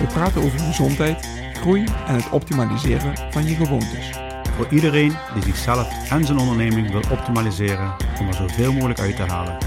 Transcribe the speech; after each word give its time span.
We 0.00 0.06
praten 0.06 0.42
over 0.42 0.58
gezondheid, 0.58 1.28
groei 1.54 1.84
en 2.06 2.14
het 2.14 2.30
optimaliseren 2.30 3.32
van 3.32 3.44
je 3.44 3.54
gewoontes. 3.54 4.10
Voor 4.56 4.66
iedereen 4.70 5.12
die 5.34 5.42
zichzelf 5.42 6.10
en 6.10 6.24
zijn 6.24 6.38
onderneming 6.38 6.90
wil 6.90 7.02
optimaliseren 7.10 7.94
om 8.20 8.28
er 8.28 8.34
zoveel 8.34 8.72
mogelijk 8.72 9.00
uit 9.00 9.16
te 9.16 9.22
halen. 9.22 9.58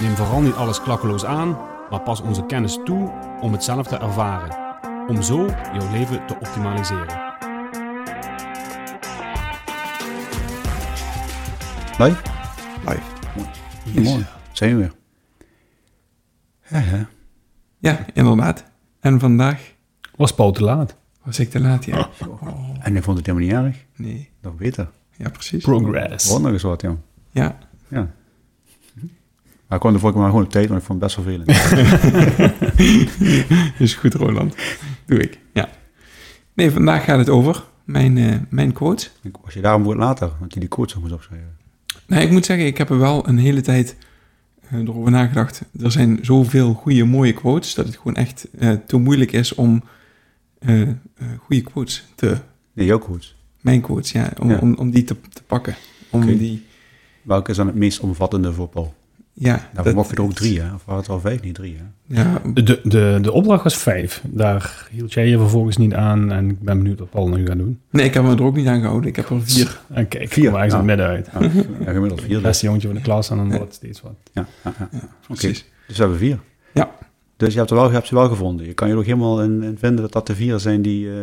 Neem 0.00 0.16
vooral 0.16 0.40
niet 0.40 0.54
alles 0.54 0.82
klakkeloos 0.82 1.24
aan, 1.24 1.58
maar 1.90 2.00
pas 2.00 2.20
onze 2.20 2.46
kennis 2.46 2.78
toe 2.84 3.12
om 3.40 3.52
het 3.52 3.64
zelf 3.64 3.86
te 3.86 3.96
ervaren. 3.96 4.56
Om 5.08 5.22
zo 5.22 5.46
jouw 5.46 5.90
leven 5.90 6.26
te 6.26 6.34
optimaliseren. 6.34 7.22
Live? 11.98 12.22
Live. 12.86 13.02
Yes. 13.84 14.04
Mooi. 14.04 14.26
Zijn 14.52 14.70
we 14.70 14.76
weer. 14.76 14.92
Ja, 16.68 16.78
ja. 16.96 17.06
Ja, 17.78 17.98
inderdaad. 18.12 18.72
En 19.04 19.20
vandaag 19.20 19.72
Was 20.16 20.34
Paul 20.34 20.52
te 20.52 20.62
laat? 20.64 20.96
was 21.22 21.38
ik 21.38 21.50
te 21.50 21.60
laat, 21.60 21.84
ja. 21.84 22.08
En 22.80 22.96
ik 22.96 23.02
vond 23.02 23.16
het 23.16 23.26
helemaal 23.26 23.48
niet 23.64 23.74
erg. 23.74 23.84
Nee, 23.96 24.28
Nog 24.42 24.54
beter. 24.56 24.88
ja 25.16 25.28
precies. 25.30 25.62
Progress. 25.64 26.26
Gewoon 26.26 26.42
nog 26.42 26.52
eens 26.52 26.62
wat, 26.62 26.80
ja. 26.80 26.96
Ja, 27.30 27.58
Ja. 27.88 28.10
Maar 29.66 29.78
ik 29.78 29.80
kwam 29.80 29.92
de 29.92 29.98
vorige 29.98 30.12
keer 30.18 30.20
maar 30.20 30.30
gewoon 30.30 30.44
op 30.44 30.50
tijd, 30.52 30.68
want 30.68 30.80
ik 30.80 30.86
vond 30.86 31.02
het 31.02 31.14
best 31.14 31.24
vervelend. 31.24 31.48
is 33.78 33.94
goed 33.94 34.14
Roland. 34.14 34.54
Doe 35.06 35.18
ik, 35.18 35.38
ja. 35.52 35.68
Nee, 36.54 36.70
vandaag 36.70 37.04
gaat 37.04 37.18
het 37.18 37.28
over 37.28 37.64
mijn, 37.84 38.18
eh, 38.18 38.36
mijn 38.48 38.72
quote. 38.72 39.08
Ik- 39.22 39.36
Was 39.44 39.54
je 39.54 39.60
daarom 39.60 39.84
voor 39.84 39.96
later, 39.96 40.30
want 40.38 40.54
je 40.54 40.60
die 40.60 40.68
quotes 40.68 40.94
nog 40.94 41.02
moest 41.02 41.14
opschrijven. 41.14 41.56
Nee, 42.06 42.24
ik 42.24 42.30
moet 42.30 42.44
zeggen, 42.44 42.66
ik 42.66 42.78
heb 42.78 42.90
er 42.90 42.98
wel 42.98 43.28
een 43.28 43.38
hele 43.38 43.60
tijd 43.60 43.96
erover 44.72 45.10
nagedacht. 45.10 45.62
Er 45.80 45.92
zijn 45.92 46.18
zoveel 46.22 46.72
goede, 46.74 47.04
mooie 47.04 47.32
quotes, 47.32 47.74
dat 47.74 47.86
het 47.86 47.96
gewoon 47.96 48.14
echt 48.14 48.46
eh, 48.58 48.72
te 48.86 48.96
moeilijk 48.96 49.32
is 49.32 49.54
om 49.54 49.82
eh, 50.58 50.80
eh, 50.82 50.88
goede 51.38 51.62
quotes 51.62 52.04
te... 52.14 52.36
Nee, 52.72 52.86
jouw 52.86 52.98
quotes. 52.98 53.36
Mijn 53.60 53.80
quotes, 53.80 54.12
ja, 54.12 54.32
om, 54.40 54.50
Ja. 54.50 54.58
om, 54.58 54.74
om 54.74 54.90
die 54.90 55.04
te, 55.04 55.16
te 55.32 55.42
pakken. 55.42 55.74
Om 56.10 56.26
die... 56.26 56.62
Welke 57.22 57.50
is 57.50 57.56
dan 57.56 57.66
het 57.66 57.76
meest 57.76 58.00
omvattende 58.00 58.52
voor 58.52 58.68
Paul? 58.68 58.94
Ja, 59.36 59.68
Daarvoor 59.72 59.94
mocht 59.94 60.10
je 60.10 60.16
er 60.16 60.22
ook 60.22 60.32
drie, 60.32 60.60
hè? 60.60 60.74
Of 60.74 60.84
waren 60.84 61.00
het 61.00 61.10
al 61.10 61.20
vijf? 61.20 61.42
Niet 61.42 61.54
drie, 61.54 61.76
hè? 61.76 61.84
Ja, 62.22 62.40
De, 62.54 62.80
de, 62.82 63.18
de 63.22 63.32
opdracht 63.32 63.62
was 63.62 63.76
vijf. 63.76 64.22
Daar 64.26 64.88
hield 64.90 65.12
jij 65.12 65.28
je 65.28 65.38
vervolgens 65.38 65.76
niet 65.76 65.94
aan 65.94 66.32
en 66.32 66.50
ik 66.50 66.60
ben 66.60 66.78
benieuwd 66.78 66.98
wat 66.98 67.10
Paul 67.10 67.28
nu 67.28 67.46
gaat 67.46 67.56
doen. 67.58 67.80
nee, 67.90 68.04
ik 68.06 68.14
heb 68.14 68.22
me 68.22 68.34
er 68.34 68.42
ook 68.42 68.56
niet 68.56 68.66
aan 68.66 68.80
gehouden. 68.80 69.08
Ik 69.08 69.16
heb 69.16 69.28
er 69.30 69.42
vier. 69.42 69.80
En 69.88 70.08
kijk, 70.08 70.22
Vier, 70.32 70.42
vier. 70.42 70.50
waar 70.50 70.66
is 70.66 70.70
ja. 70.72 70.76
het 70.78 70.86
midden 70.86 71.06
uit. 71.06 71.28
Ja, 71.32 71.40
ja 71.84 71.92
gemiddeld 71.92 72.20
vier. 72.20 72.22
Het 72.22 72.28
Dus. 72.30 72.40
beste 72.42 72.66
jongetje 72.66 72.86
van 72.86 72.96
de 72.96 73.02
klas 73.02 73.30
en 73.30 73.36
dan 73.36 73.48
wordt 73.48 73.62
het 73.64 73.74
steeds 73.74 74.00
wat. 74.00 74.14
Ja, 74.32 74.46
ja, 74.64 74.72
ja. 74.78 74.88
Ja, 74.92 75.08
precies. 75.26 75.64
Dus 75.86 75.96
we 75.96 76.02
hebben 76.02 76.18
vier. 76.20 76.38
Ja. 76.74 76.90
Dus 77.36 77.52
je 77.52 77.58
hebt, 77.58 77.70
er 77.70 77.76
wel, 77.76 77.86
je 77.86 77.92
hebt 77.92 78.06
ze 78.06 78.14
wel 78.14 78.28
gevonden. 78.28 78.66
Je 78.66 78.72
kan 78.74 78.86
je 78.88 78.92
er 78.92 78.98
ook 78.98 79.06
helemaal 79.06 79.42
in, 79.42 79.62
in 79.62 79.78
vinden 79.78 80.00
dat 80.02 80.12
dat 80.12 80.26
de 80.26 80.34
vier 80.34 80.58
zijn 80.58 80.82
die 80.82 81.10
eh, 81.10 81.16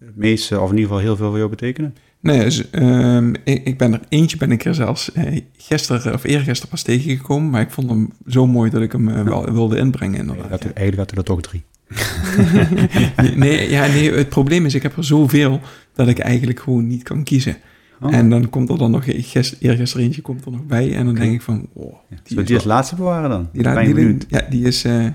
het 0.00 0.16
meeste, 0.16 0.60
of 0.60 0.70
in 0.70 0.76
ieder 0.76 0.88
geval 0.90 1.04
heel 1.04 1.16
veel 1.16 1.28
voor 1.28 1.36
jou 1.38 1.50
betekenen. 1.50 1.94
Nee, 2.20 2.40
dus, 2.44 2.70
ehm, 2.70 3.32
ik, 3.44 3.64
ik 3.64 3.78
ben 3.78 3.92
er 3.92 4.00
eentje 4.08 4.36
ben 4.36 4.52
ik 4.52 4.64
er 4.64 4.74
zelfs 4.74 5.12
eh, 5.12 5.40
gisteren 5.56 6.14
of 6.14 6.24
eergisteren 6.24 6.70
pas 6.70 6.82
tegengekomen, 6.82 7.50
maar 7.50 7.60
ik 7.60 7.70
vond 7.70 7.90
hem 7.90 8.10
zo 8.26 8.46
mooi 8.46 8.70
dat 8.70 8.82
ik 8.82 8.92
hem 8.92 9.08
eh, 9.08 9.22
wel 9.22 9.52
wilde 9.52 9.76
inbrengen 9.78 10.18
inderdaad. 10.20 10.50
Dat, 10.50 10.62
eigenlijk 10.62 10.96
had 10.96 11.10
er 11.10 11.16
er 11.18 11.24
toch 11.24 11.40
drie. 11.40 11.62
Nee, 13.16 13.36
nee, 13.36 13.70
ja, 13.70 13.86
nee, 13.86 14.12
het 14.12 14.28
probleem 14.28 14.64
is, 14.66 14.74
ik 14.74 14.82
heb 14.82 14.96
er 14.96 15.04
zoveel 15.04 15.60
dat 15.94 16.08
ik 16.08 16.18
eigenlijk 16.18 16.60
gewoon 16.60 16.86
niet 16.86 17.02
kan 17.02 17.22
kiezen. 17.24 17.56
Oh. 18.00 18.14
En 18.14 18.30
dan 18.30 18.50
komt 18.50 18.68
er 18.68 18.78
dan 18.78 18.90
nog, 18.90 19.04
gist, 19.06 19.56
eergisteren 19.60 20.04
eentje 20.06 20.22
komt 20.22 20.44
er 20.44 20.50
nog 20.50 20.66
bij 20.66 20.94
en 20.94 21.04
dan 21.04 21.14
denk 21.14 21.32
ik 21.32 21.42
van, 21.42 21.68
oh, 21.72 21.92
Ja. 21.92 21.98
die, 22.08 22.18
Zullen 22.24 22.42
is 22.42 22.46
die 22.48 22.56
als 22.56 22.64
wel- 22.64 22.74
laatste 22.74 22.94
bewaren 22.94 23.30
dan? 23.30 23.48
die, 23.52 23.62
laat- 23.62 23.84
die- 23.94 24.16
ja, 24.28 24.46
die 24.50 24.64
is, 24.64 24.84
eh 24.84 25.06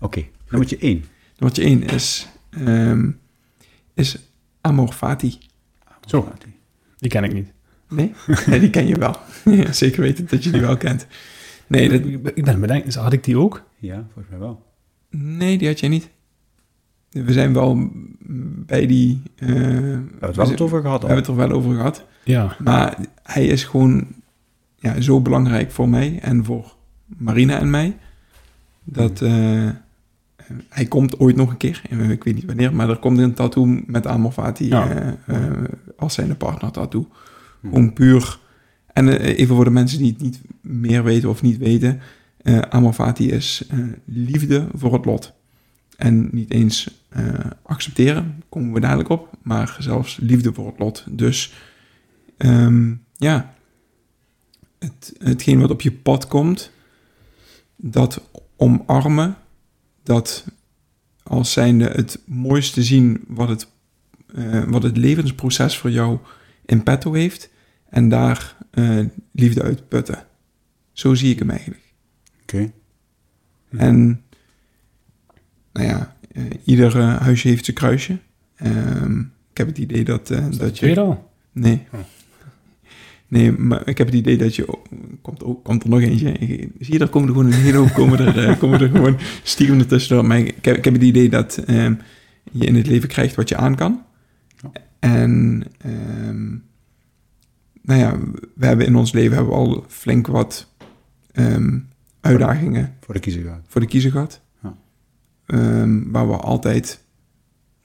Oké, 0.00 0.24
nummertje 0.50 0.76
één. 0.78 1.04
nummertje 1.38 1.62
één 1.64 1.82
is, 1.84 2.28
ehm, 2.50 3.10
is 3.94 4.16
Amor 4.60 4.92
Fati. 4.92 5.38
Zo. 6.06 6.32
Die 6.98 7.10
ken 7.10 7.24
ik 7.24 7.32
niet. 7.32 7.52
Nee? 7.88 8.12
Nee, 8.46 8.60
die 8.60 8.70
ken 8.70 8.86
je 8.86 8.98
wel. 8.98 9.16
Ja, 9.44 9.72
Zeker 9.72 10.00
weten 10.00 10.26
dat 10.28 10.44
je 10.44 10.50
die 10.50 10.60
wel 10.60 10.76
kent. 10.76 11.06
Nee, 11.66 11.88
dat, 11.88 12.00
Ik 12.34 12.44
ben 12.44 12.48
het 12.48 12.60
bedenken, 12.60 13.00
had 13.00 13.12
ik 13.12 13.24
die 13.24 13.38
ook? 13.38 13.62
Ja, 13.78 14.04
volgens 14.12 14.28
mij 14.28 14.38
wel. 14.38 14.62
nee, 15.10 15.58
die 15.58 15.68
had 15.68 15.80
jij 15.80 15.88
niet. 15.88 16.08
We 17.10 17.32
zijn 17.32 17.52
wel 17.52 17.88
bij 18.66 18.86
die... 18.86 19.22
eh, 19.36 19.48
we 19.48 19.54
hebben 19.54 20.16
het 20.20 20.36
wel 20.36 20.50
het 20.50 20.60
over 20.60 20.80
gehad 20.80 21.00
We 21.00 21.06
hebben 21.06 21.24
het 21.24 21.40
er 21.40 21.48
wel 21.48 21.56
over 21.58 21.74
gehad. 21.74 22.04
Ja. 22.24 22.56
Maar 22.58 22.98
hij 23.22 23.46
is 23.46 23.64
gewoon 23.64 24.06
ja, 24.76 25.00
zo 25.00 25.20
belangrijk 25.20 25.70
voor 25.70 25.88
mij 25.88 26.18
en 26.22 26.44
voor 26.44 26.74
Marina 27.06 27.58
en 27.58 27.70
mij. 27.70 27.96
Dat 28.84 29.20
eh, 29.20 29.68
hij 30.68 30.86
komt 30.86 31.18
ooit 31.18 31.36
nog 31.36 31.50
een 31.50 31.56
keer. 31.56 31.82
Eh, 31.90 32.10
Ik 32.10 32.24
weet 32.24 32.34
niet 32.34 32.44
wanneer, 32.44 32.74
maar 32.74 32.90
er 32.90 32.96
komt 32.98 33.18
een 33.18 33.34
tattoo 33.34 33.64
met 33.86 34.06
Amor 34.06 34.32
Fati 34.32 34.66
Ja. 34.68 34.90
eh, 34.90 35.36
eh, 35.36 35.52
als 35.96 36.14
zijn 36.14 36.36
partner 36.36 36.70
tattoo. 36.70 37.08
Hm. 37.60 37.68
Gewoon 37.68 37.92
puur. 37.92 38.38
En 38.92 39.18
eh, 39.20 39.38
even 39.38 39.54
voor 39.56 39.64
de 39.64 39.70
mensen 39.70 39.98
die 39.98 40.12
het 40.12 40.20
niet 40.20 40.40
meer 40.60 41.04
weten 41.04 41.28
of 41.28 41.42
niet 41.42 41.58
weten. 41.58 42.00
eh 42.42 42.58
Amor 42.58 42.92
Fati 42.92 43.30
is 43.30 43.64
eh, 43.70 43.78
liefde 44.04 44.66
voor 44.74 44.92
het 44.92 45.04
lot. 45.04 45.32
En 45.96 46.28
niet 46.32 46.50
eens 46.50 47.04
eh, 47.08 47.24
accepteren, 47.62 48.42
komen 48.48 48.72
we 48.72 48.80
dadelijk 48.80 49.08
op. 49.08 49.30
Maar 49.42 49.76
zelfs 49.78 50.18
liefde 50.20 50.52
voor 50.52 50.66
het 50.66 50.78
lot. 50.78 51.04
Dus 51.10 51.52
ehm, 52.36 52.92
ja, 53.16 53.54
het, 54.78 55.14
hetgeen 55.18 55.60
wat 55.60 55.70
op 55.70 55.80
je 55.80 55.92
pad 55.92 56.26
komt, 56.26 56.70
dat 57.76 58.20
omarmen, 58.56 59.36
dat 60.02 60.44
als 61.22 61.52
zijnde 61.52 61.84
het 61.84 62.20
mooiste 62.26 62.82
zien 62.82 63.24
wat 63.26 63.48
het, 63.48 63.68
eh, 64.34 64.64
wat 64.64 64.82
het 64.82 64.96
levensproces 64.96 65.78
voor 65.78 65.90
jou 65.90 66.18
in 66.64 66.82
petto 66.82 67.12
heeft 67.12 67.50
en 67.88 68.08
daar 68.08 68.56
eh, 68.70 68.98
liefde 69.32 69.62
uit 69.62 69.88
putten. 69.88 70.26
Zo 70.92 71.14
zie 71.14 71.30
ik 71.30 71.38
hem 71.38 71.50
eigenlijk. 71.50 71.94
Oké. 72.42 72.72
En 73.70 74.24
nou 75.72 75.86
ja, 75.86 76.16
eh, 76.32 76.44
ieder 76.64 76.96
huisje 77.00 77.48
heeft 77.48 77.64
zijn 77.64 77.76
kruisje. 77.76 78.18
Ehm, 78.56 79.20
ik 79.20 79.58
heb 79.58 79.66
het 79.66 79.78
idee 79.78 80.04
dat, 80.04 80.30
eh, 80.30 80.46
dat 80.58 80.78
je... 80.78 81.00
Al? 81.00 81.30
Nee. 81.52 81.86
Oh. 81.92 82.00
Nee, 83.28 83.52
maar 83.52 83.88
ik 83.88 83.98
heb 83.98 84.06
het 84.06 84.16
idee 84.16 84.36
dat 84.36 84.54
je... 84.54 84.78
Komt, 85.42 85.56
ook, 85.56 85.64
komt 85.64 85.82
er 85.82 85.88
nog 85.88 86.00
eentje? 86.00 86.36
Zie 86.78 86.92
je, 86.92 86.98
er 86.98 87.08
komen 87.08 87.28
er 87.28 87.34
gewoon 87.34 87.52
een 87.52 87.58
hele 87.58 87.76
hoop... 87.76 87.92
komen 87.92 88.18
er, 88.18 88.48
eh, 88.48 88.58
komen 88.58 88.80
er 88.80 88.88
gewoon 88.88 89.18
stiekem 89.42 89.78
ertussendoor. 89.78 90.26
Maar 90.26 90.38
ik 90.38 90.64
heb, 90.64 90.76
ik 90.76 90.84
heb 90.84 90.94
het 90.94 91.02
idee 91.02 91.28
dat 91.28 91.56
ehm, 91.56 91.94
je 92.52 92.66
in 92.66 92.74
het 92.74 92.86
leven 92.86 93.08
krijgt 93.08 93.34
wat 93.34 93.48
je 93.48 93.56
aan 93.56 93.74
kan. 93.74 94.02
Ja. 94.62 94.70
En... 94.98 95.62
ehm, 95.78 96.50
nou 97.82 98.00
ja, 98.00 98.18
we 98.54 98.66
hebben 98.66 98.86
in 98.86 98.96
ons 98.96 99.12
leven 99.12 99.36
hebben 99.36 99.52
we 99.52 99.58
al 99.58 99.84
flink 99.88 100.26
wat 100.26 100.68
ehm, 101.32 101.78
uitdagingen 102.20 102.94
Voor 103.00 103.14
de 103.14 103.20
kiezer 103.20 103.42
gaat. 103.44 103.64
voor 103.68 103.80
de 103.80 103.86
kiezer 103.86 104.10
gehad. 104.10 104.40
Ja. 104.62 104.74
Waar 106.10 106.28
we 106.28 106.36
altijd 106.36 107.04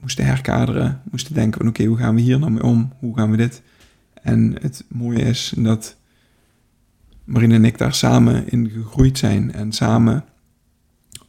moesten 0.00 0.24
herkaderen, 0.24 1.02
moesten 1.10 1.34
denken 1.34 1.60
van 1.60 1.68
oké, 1.68 1.84
hoe 1.84 1.96
gaan 1.96 2.14
we 2.14 2.20
hier 2.20 2.38
nou 2.38 2.50
mee 2.52 2.62
om? 2.62 2.92
Hoe 2.98 3.16
gaan 3.16 3.30
we 3.30 3.36
dit? 3.36 3.62
En 4.22 4.56
het 4.60 4.84
mooie 4.88 5.22
is 5.22 5.54
dat 5.56 5.96
Marine 7.28 7.54
en 7.54 7.64
ik 7.64 7.78
daar 7.78 7.94
samen 7.94 8.48
in 8.50 8.68
gegroeid 8.70 9.18
zijn 9.18 9.52
en 9.52 9.72
samen 9.72 10.24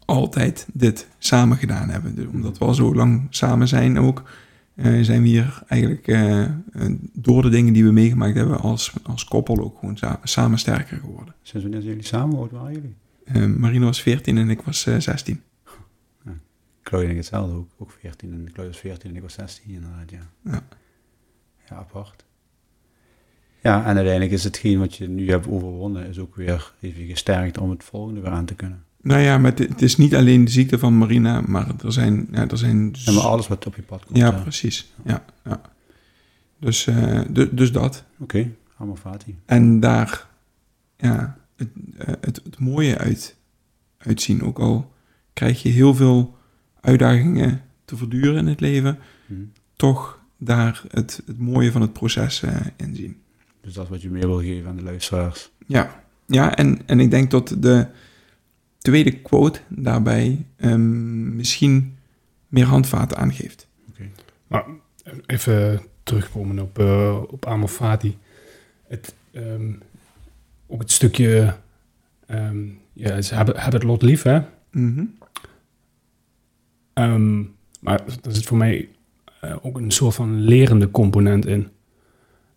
altijd 0.05 0.67
dit 0.73 1.07
samen 1.17 1.57
gedaan 1.57 1.89
hebben. 1.89 2.15
Dus 2.15 2.25
omdat 2.25 2.57
we 2.57 2.65
al 2.65 2.73
zo 2.73 2.95
lang 2.95 3.27
samen 3.29 3.67
zijn 3.67 3.99
ook, 3.99 4.23
eh, 4.75 5.01
zijn 5.01 5.21
we 5.21 5.27
hier 5.27 5.63
eigenlijk 5.67 6.07
eh, 6.07 6.41
eh, 6.43 6.49
door 7.13 7.41
de 7.41 7.49
dingen 7.49 7.73
die 7.73 7.83
we 7.83 7.91
meegemaakt 7.91 8.35
hebben 8.35 8.59
als, 8.59 8.93
als 9.03 9.23
koppel 9.25 9.59
ook 9.59 9.79
gewoon 9.79 9.97
sa- 9.97 10.19
samen 10.23 10.57
sterker 10.59 10.97
geworden. 10.97 11.33
Sinds 11.41 11.61
wanneer 11.65 11.81
zijn 11.81 11.93
jullie 11.93 12.07
samen? 12.09 12.29
Hoe 12.35 12.39
oud 12.43 12.51
waren 12.51 12.73
jullie? 12.73 12.95
Eh, 13.25 13.45
Marine 13.45 13.85
was 13.85 14.01
14 14.01 14.37
en 14.37 14.49
ik 14.49 14.61
was 14.61 14.85
eh, 14.85 14.99
16. 14.99 15.41
Chloe 16.83 17.03
en 17.03 17.09
ik 17.09 17.15
hetzelfde 17.15 17.55
ook. 17.55 17.69
Ook 17.77 17.91
14. 17.99 18.33
En 18.33 18.49
Chloe 18.53 18.67
was 18.67 18.77
14 18.77 19.09
en 19.09 19.15
ik 19.15 19.21
was 19.21 19.33
16 19.33 19.69
inderdaad, 19.73 20.09
ja. 20.11 20.29
Ja. 20.43 20.63
Ja, 21.69 21.75
apart. 21.75 22.25
Ja, 23.61 23.79
en 23.85 23.95
uiteindelijk 23.95 24.31
is 24.31 24.43
hetgeen 24.43 24.79
wat 24.79 24.95
je 24.95 25.07
nu 25.07 25.29
hebt 25.29 25.47
overwonnen, 25.47 26.07
is 26.09 26.19
ook 26.19 26.35
weer 26.35 26.73
even 26.81 27.05
gesterkt 27.05 27.57
om 27.57 27.69
het 27.69 27.83
volgende 27.83 28.21
weer 28.21 28.29
aan 28.31 28.45
te 28.45 28.55
kunnen. 28.55 28.83
Nou 29.01 29.19
ja, 29.21 29.37
maar 29.37 29.51
het, 29.55 29.81
is 29.81 29.97
niet 29.97 30.15
alleen 30.15 30.45
de 30.45 30.51
ziekte 30.51 30.79
van 30.79 30.97
Marina, 30.97 31.41
maar 31.47 31.67
er 31.83 31.91
zijn... 31.91 32.27
Ja, 32.31 32.47
er 32.47 32.57
zijn 32.57 32.91
maar 33.05 33.19
alles 33.23 33.47
wat 33.47 33.65
op 33.65 33.75
je 33.75 33.81
pad 33.81 34.05
komt. 34.05 34.17
ja, 34.17 34.31
precies. 34.31 34.91
Ja, 35.05 35.25
ja. 35.45 35.61
Dus, 36.59 36.87
eh, 36.87 37.21
du- 37.29 37.53
dus 37.53 37.71
dat. 37.71 38.03
Oké, 38.19 38.51
Amorfati. 38.77 39.35
En 39.45 39.79
daar 39.79 40.27
ja, 40.97 41.37
het, 41.55 41.67
eh, 41.97 42.07
het, 42.21 42.41
het 42.43 42.59
mooie 42.59 42.97
uit, 42.97 43.35
uitzien. 43.97 44.43
Ook 44.43 44.59
al 44.59 44.91
krijg 45.33 45.61
je 45.63 45.69
heel 45.69 45.95
veel 45.95 46.37
uitdagingen 46.81 47.61
te 47.85 47.97
verduren 47.97 48.37
in 48.37 48.47
het 48.47 48.59
leven, 48.59 48.97
Hm. 49.27 49.33
toch 49.75 50.19
daar 50.37 50.83
het, 50.87 51.21
het 51.25 51.37
mooie 51.39 51.71
van 51.71 51.81
het 51.81 51.93
proces 51.93 52.41
eh, 52.43 52.55
in 52.77 52.95
zien. 52.95 53.17
Dus 53.61 53.73
dat 53.73 53.83
is 53.83 53.89
wat 53.89 54.01
je 54.01 54.09
meer 54.09 54.27
wil 54.27 54.39
geven 54.39 54.69
aan 54.69 54.75
de 54.75 54.83
luisteraars. 54.83 55.51
Ja, 55.65 56.03
ja 56.25 56.55
en, 56.55 56.79
en 56.85 56.99
ik 56.99 57.11
denk 57.11 57.31
dat 57.31 57.55
de 57.57 57.87
tweede 58.77 59.11
quote 59.11 59.59
daarbij 59.67 60.45
ehm, 60.55 61.35
misschien 61.35 61.97
meer 62.47 62.65
handvaten 62.65 63.17
aangeeft. 63.17 63.67
Maar 64.47 64.65
even 65.25 65.81
terugkomen 66.03 66.59
op, 66.59 66.79
eh 66.79 67.21
op 67.27 67.45
Amor 67.45 67.69
Fati. 67.69 68.17
Het, 68.87 69.15
ehm, 69.31 69.71
ook 70.67 70.79
het 70.79 70.91
stukje... 70.91 71.55
ehm, 72.25 72.67
ja, 72.93 73.21
ze 73.21 73.35
hebben, 73.35 73.55
hebben 73.55 73.79
het 73.79 73.89
lot 73.89 74.01
lief, 74.01 74.21
hè? 74.21 74.41
Mhm. 74.71 75.03
Ehm, 76.93 77.43
maar 77.79 78.01
er 78.23 78.33
zit 78.35 78.45
voor 78.45 78.57
mij 78.57 78.89
eh, 79.41 79.55
ook 79.61 79.77
een 79.77 79.91
soort 79.91 80.15
van 80.15 80.39
lerende 80.39 80.91
component 80.91 81.45
in. 81.45 81.67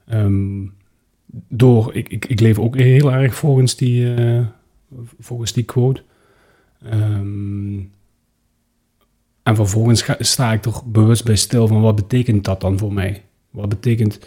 Ehm, 0.06 0.64
door, 1.48 1.94
ik, 1.94 2.08
ik, 2.08 2.24
ik 2.26 2.40
leef 2.40 2.58
ook 2.58 2.76
heel 2.76 3.12
erg 3.12 3.34
volgens 3.34 3.76
die, 3.76 4.14
eh, 4.14 4.46
volgens 5.20 5.52
die 5.52 5.64
quote. 5.64 6.02
Ehm, 6.84 7.78
en 9.42 9.54
vervolgens 9.56 10.02
ga- 10.02 10.16
sta 10.18 10.52
ik 10.52 10.62
toch 10.62 10.84
bewust 10.84 11.24
bij 11.24 11.36
stil 11.36 11.66
van 11.68 11.80
wat 11.80 11.94
betekent 11.96 12.44
dat 12.44 12.60
dan 12.60 12.78
voor 12.78 12.92
mij? 12.92 13.22
Wat 13.50 13.68
betekent, 13.68 14.18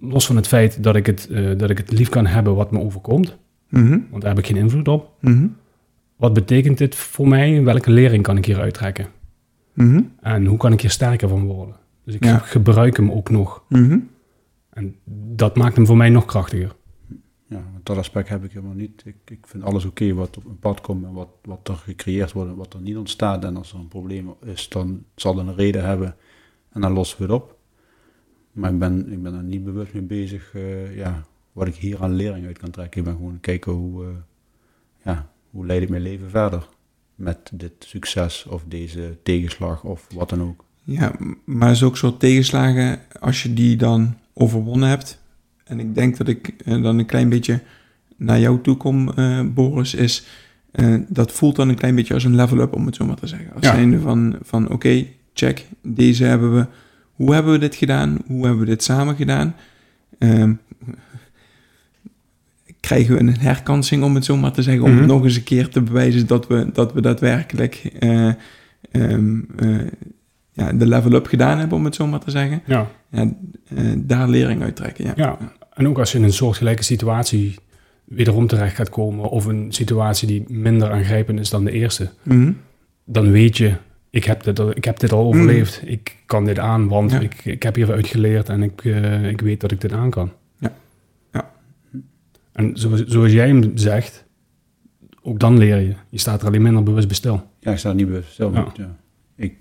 los 0.00 0.26
van 0.26 0.36
het 0.36 0.46
feit 0.48 0.82
dat 0.82 0.96
ik 0.96 1.06
het, 1.06 1.28
eh, 1.28 1.58
dat 1.58 1.70
ik 1.70 1.78
het 1.78 1.92
lief 1.92 2.08
kan 2.08 2.26
hebben 2.26 2.54
wat 2.54 2.70
me 2.70 2.80
overkomt, 2.80 3.36
Mhm. 3.68 3.98
want 4.10 4.22
daar 4.22 4.30
heb 4.34 4.38
ik 4.38 4.46
geen 4.46 4.56
invloed 4.62 4.88
op. 4.88 5.10
Mhm. 5.20 5.46
Wat 6.16 6.32
betekent 6.32 6.78
dit 6.78 6.94
voor 6.94 7.28
mij? 7.28 7.62
Welke 7.62 7.90
lering 7.90 8.22
kan 8.22 8.36
ik 8.36 8.44
hier 8.44 8.60
uittrekken? 8.60 9.06
Mhm. 9.74 10.00
En 10.20 10.46
hoe 10.46 10.58
kan 10.58 10.72
ik 10.72 10.80
hier 10.80 10.90
sterker 10.90 11.28
van 11.28 11.44
worden? 11.44 11.74
Dus 12.04 12.14
ik 12.14 12.24
Ja. 12.24 12.38
gebruik 12.38 12.96
hem 12.96 13.10
ook 13.10 13.30
nog. 13.30 13.62
En 14.70 14.96
dat 15.34 15.56
maakt 15.56 15.76
hem 15.76 15.86
voor 15.86 15.96
mij 15.96 16.08
nog 16.08 16.24
krachtiger. 16.24 16.74
Ja, 17.46 17.64
dat 17.82 17.96
aspect 17.96 18.28
heb 18.28 18.44
ik 18.44 18.52
helemaal 18.52 18.74
niet. 18.74 19.02
Ik, 19.04 19.16
ik 19.24 19.46
vind 19.46 19.62
alles 19.62 19.84
oké 19.84 20.14
wat 20.14 20.36
op 20.36 20.44
een 20.44 20.58
pad 20.58 20.80
komt 20.80 21.04
en 21.04 21.12
wat, 21.12 21.28
wat 21.42 21.68
er 21.68 21.76
gecreëerd 21.76 22.32
wordt 22.32 22.50
en 22.50 22.56
wat 22.56 22.74
er 22.74 22.80
niet 22.80 22.96
ontstaat. 22.96 23.44
En 23.44 23.56
als 23.56 23.72
er 23.72 23.78
een 23.78 23.88
probleem 23.88 24.34
is, 24.44 24.68
dan 24.68 25.04
zal 25.14 25.34
dat 25.34 25.46
een 25.46 25.54
reden 25.54 25.84
hebben 25.84 26.16
en 26.72 26.80
dan 26.80 26.92
lossen 26.92 27.18
we 27.18 27.22
het 27.22 27.32
op. 27.32 27.58
Maar 28.52 28.72
ik 28.72 28.78
ben, 28.78 29.12
ik 29.12 29.22
ben 29.22 29.34
er 29.34 29.42
niet 29.42 29.64
bewust 29.64 29.92
mee 29.92 30.02
bezig, 30.02 30.54
eh, 30.54 30.96
ja, 30.96 31.24
wat 31.52 31.66
ik 31.66 31.74
hier 31.74 32.02
aan 32.02 32.12
lering 32.12 32.46
uit 32.46 32.58
kan 32.58 32.70
trekken. 32.70 33.00
Ik 33.00 33.06
ben 33.06 33.16
gewoon 33.16 33.40
kijken 33.40 33.72
hoe, 33.72 34.04
eh, 34.04 34.10
ja, 35.04 35.30
hoe 35.50 35.66
leid 35.66 35.82
ik 35.82 35.88
mijn 35.88 36.02
leven 36.02 36.30
verder 36.30 36.68
met 37.14 37.50
dit 37.52 37.72
succes 37.78 38.46
of 38.46 38.64
deze 38.66 39.18
tegenslag 39.22 39.84
of 39.84 40.06
wat 40.14 40.28
dan 40.28 40.42
ook. 40.42 40.64
Ja, 40.82 41.14
maar 41.44 41.76
zulke 41.76 41.96
soort 41.96 42.20
tegenslagen, 42.20 43.00
als 43.20 43.42
je 43.42 43.54
die 43.54 43.76
dan 43.76 44.16
overwonnen 44.34 44.88
hebt, 44.88 45.18
en 45.64 45.80
ik 45.80 45.94
denk 45.94 46.16
dat 46.16 46.28
ik 46.28 46.54
eh, 46.64 46.82
dan 46.82 46.98
een 46.98 47.06
klein 47.06 47.28
beetje 47.28 47.60
naar 48.16 48.40
jou 48.40 48.60
toe 48.62 48.76
kom, 48.76 49.12
eh, 49.12 49.40
Boris, 49.54 49.94
is 49.94 50.26
eh, 50.72 50.94
dat 51.08 51.32
voelt 51.32 51.56
dan 51.56 51.68
een 51.68 51.74
klein 51.74 51.94
beetje 51.94 52.14
als 52.14 52.24
een 52.24 52.34
level-up, 52.34 52.74
om 52.74 52.86
het 52.86 52.94
zo 52.96 53.06
maar 53.06 53.16
te 53.16 53.26
zeggen. 53.26 53.52
Als 53.54 53.64
Ja. 53.66 53.74
zijnde 53.74 54.00
van, 54.00 54.36
van 54.42 54.68
oké, 54.70 55.06
check, 55.34 55.66
deze 55.82 56.24
hebben 56.24 56.54
we, 56.54 56.66
hoe 57.12 57.34
hebben 57.34 57.52
we 57.52 57.58
dit 57.58 57.74
gedaan? 57.74 58.18
Hoe 58.26 58.42
hebben 58.42 58.60
we 58.60 58.66
dit 58.70 58.82
samen 58.82 59.16
gedaan? 59.16 59.54
Ehm, 60.18 60.52
krijgen 62.80 63.14
we 63.14 63.20
een 63.20 63.38
herkansing, 63.38 64.02
om 64.02 64.14
het 64.14 64.24
zo 64.24 64.36
maar 64.36 64.52
te 64.52 64.62
zeggen, 64.62 64.82
om 64.84 64.94
Mhm. 64.94 65.06
nog 65.06 65.24
eens 65.24 65.36
een 65.36 65.42
keer 65.44 65.68
te 65.68 65.80
bewijzen 65.82 66.26
dat 66.26 66.46
we, 66.46 66.70
dat 66.72 66.92
we 66.92 67.00
daadwerkelijk 67.00 67.74
eh, 67.98 68.28
ehm, 68.90 69.40
eh, 69.56 69.76
ja, 70.52 70.72
de 70.72 70.86
level-up 70.86 71.26
gedaan 71.26 71.58
hebben, 71.58 71.78
om 71.78 71.84
het 71.84 71.94
zo 71.94 72.06
maar 72.06 72.20
te 72.20 72.30
zeggen. 72.30 72.62
Ja. 72.66 72.90
Ja, 73.10 73.32
eh, 73.76 73.84
daar 73.96 74.28
lering 74.28 74.62
uit 74.62 74.76
trekken, 74.76 75.04
ja. 75.04 75.12
ja. 75.16 75.38
En 75.74 75.88
ook 75.88 75.98
als 75.98 76.12
je 76.12 76.18
in 76.18 76.24
een 76.24 76.32
soortgelijke 76.32 76.82
situatie 76.82 77.54
wederom 78.04 78.46
terecht 78.46 78.74
gaat 78.74 78.88
komen, 78.90 79.28
of 79.30 79.44
een 79.44 79.72
situatie 79.72 80.26
die 80.28 80.44
minder 80.48 80.90
aangrijpend 80.90 81.40
is 81.40 81.50
dan 81.50 81.64
de 81.64 81.70
eerste, 81.70 82.10
Mhm. 82.22 82.52
dan 83.04 83.30
weet 83.30 83.56
je, 83.56 83.74
ik 84.10 84.24
heb 84.24 84.42
dit, 84.42 84.58
al- 84.60 84.70
ik 84.76 84.84
heb 84.84 84.98
dit 84.98 85.12
al 85.12 85.24
overleefd. 85.26 85.82
Ik 85.84 86.16
kan 86.26 86.44
dit 86.44 86.58
aan, 86.58 86.88
want 86.88 87.10
Ja. 87.10 87.20
ik, 87.20 87.44
ik 87.44 87.62
heb 87.62 87.74
hieruit 87.74 88.06
geleerd 88.06 88.48
en 88.48 88.62
ik, 88.62 88.84
eh, 88.84 89.28
ik 89.28 89.40
weet 89.40 89.60
dat 89.60 89.70
ik 89.72 89.80
dit 89.80 89.92
aan 89.92 90.10
kan. 90.10 90.32
Ja. 90.58 90.72
Ja. 91.32 91.50
En 92.52 92.70
zoals, 92.74 93.04
zoals 93.04 93.32
jij 93.32 93.46
hem 93.46 93.70
zegt, 93.74 94.24
ook 95.22 95.38
dan 95.40 95.58
leer 95.58 95.78
je. 95.80 95.94
Je 96.08 96.18
staat 96.18 96.40
er 96.40 96.46
alleen 96.46 96.62
minder 96.62 96.82
bewust 96.82 97.06
bij 97.06 97.16
stil. 97.16 97.42
Ja, 97.60 97.72
ik 97.72 97.78
sta 97.78 97.88
er 97.88 97.94
niet 97.94 98.06
bewust 98.06 98.32
stil. 98.32 98.52
Ja. 98.52 98.62
want, 98.62 98.76
Ja. 98.76 98.96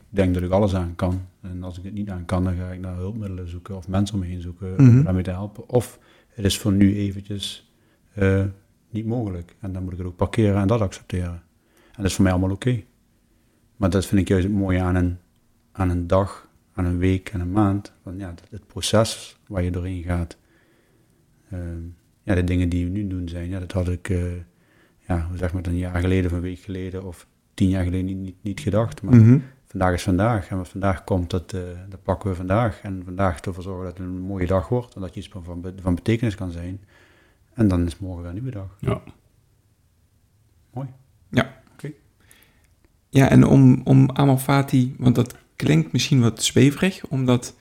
Ik 0.09 0.15
denk 0.15 0.33
dat 0.33 0.43
ik 0.43 0.51
alles 0.51 0.75
aan 0.75 0.95
kan. 0.95 1.21
En 1.41 1.63
als 1.63 1.77
ik 1.77 1.83
het 1.83 1.93
niet 1.93 2.09
aan 2.09 2.25
kan, 2.25 2.43
dan 2.43 2.55
ga 2.55 2.71
ik 2.71 2.79
naar 2.79 2.95
hulpmiddelen 2.95 3.49
zoeken 3.49 3.75
of 3.75 3.87
mensen 3.87 4.15
om 4.15 4.21
me 4.21 4.27
heen 4.27 4.41
zoeken 4.41 4.71
Mhm. 4.73 4.97
om 4.97 5.03
daarmee 5.03 5.23
te 5.23 5.29
helpen. 5.29 5.69
Of 5.69 5.99
het 6.29 6.45
is 6.45 6.57
voor 6.57 6.71
nu 6.71 6.95
eventjes 6.95 7.71
eh, 8.13 8.43
niet 8.89 9.05
mogelijk. 9.05 9.55
En 9.59 9.71
dan 9.73 9.83
moet 9.83 9.91
ik 9.91 9.97
het 9.97 10.07
ook 10.07 10.15
parkeren 10.15 10.61
en 10.61 10.67
dat 10.67 10.81
accepteren. 10.81 11.31
En 11.73 11.95
dat 11.95 12.05
is 12.05 12.13
voor 12.13 12.23
mij 12.23 12.31
allemaal 12.33 12.51
oké. 12.51 12.83
Maar 13.77 13.89
dat 13.89 14.05
vind 14.05 14.21
ik 14.21 14.27
juist 14.27 14.43
het 14.47 14.53
mooie 14.55 14.81
aan 14.81 14.95
een, 14.95 15.17
aan 15.71 15.89
een 15.89 16.07
dag, 16.07 16.49
aan 16.73 16.85
een 16.85 16.97
week 16.97 17.29
en 17.29 17.39
een 17.39 17.51
maand. 17.51 17.93
Van, 18.03 18.17
ja, 18.17 18.33
het, 18.49 18.67
proces 18.67 19.37
waar 19.47 19.63
je 19.63 19.71
doorheen 19.71 20.03
gaat. 20.03 20.37
Ehm, 21.51 21.81
ja, 22.23 22.35
de 22.35 22.43
dingen 22.43 22.69
die 22.69 22.85
we 22.85 22.91
nu 22.91 23.07
doen 23.07 23.27
zijn, 23.29 23.49
ja, 23.49 23.59
dat 23.59 23.71
had 23.71 23.87
ik, 23.89 24.09
eh, 24.09 24.21
ja, 25.07 25.25
hoe 25.27 25.37
zeg 25.37 25.53
maar, 25.53 25.65
een 25.65 25.77
jaar 25.77 25.99
geleden 26.01 26.25
of 26.31 26.37
een 26.37 26.41
week 26.43 26.59
geleden 26.59 27.03
of 27.03 27.27
tien 27.53 27.69
jaar 27.69 27.83
geleden 27.83 28.05
niet, 28.05 28.17
niet, 28.17 28.35
niet 28.41 28.59
gedacht. 28.59 29.01
Maar 29.01 29.15
Mhm. 29.15 29.37
Vandaag 29.69 29.93
is 29.93 30.03
vandaag. 30.03 30.49
En 30.49 30.57
wat 30.57 30.69
vandaag 30.69 31.03
komt, 31.03 31.29
dat, 31.29 31.53
eh, 31.53 31.61
dat 31.89 32.03
pakken 32.03 32.29
we 32.29 32.35
vandaag. 32.35 32.81
En 32.81 33.01
vandaag 33.05 33.39
ervoor 33.39 33.63
zorgen 33.63 33.85
dat 33.85 33.97
het 33.97 34.07
een 34.07 34.19
mooie 34.19 34.47
dag 34.47 34.69
wordt. 34.69 34.95
En 34.95 35.01
dat 35.01 35.13
je 35.13 35.19
iets 35.19 35.29
van, 35.29 35.43
van, 35.81 35.95
betekenis 35.95 36.35
kan 36.35 36.51
zijn. 36.51 36.81
En 37.53 37.67
dan 37.67 37.85
is 37.85 37.97
morgen 37.97 38.21
weer 38.21 38.29
een 38.29 38.35
nieuwe 38.35 38.51
dag. 38.51 38.77
Ja. 38.79 39.01
Ja, 43.09 43.29
en 43.29 43.45
om, 43.45 43.81
om 43.83 44.09
Amalfati, 44.11 44.95
want 44.97 45.15
dat 45.15 45.35
klinkt 45.55 45.91
misschien 45.91 46.21
wat 46.21 46.43
zweverig, 46.43 47.05
om 47.07 47.25
dat 47.25 47.55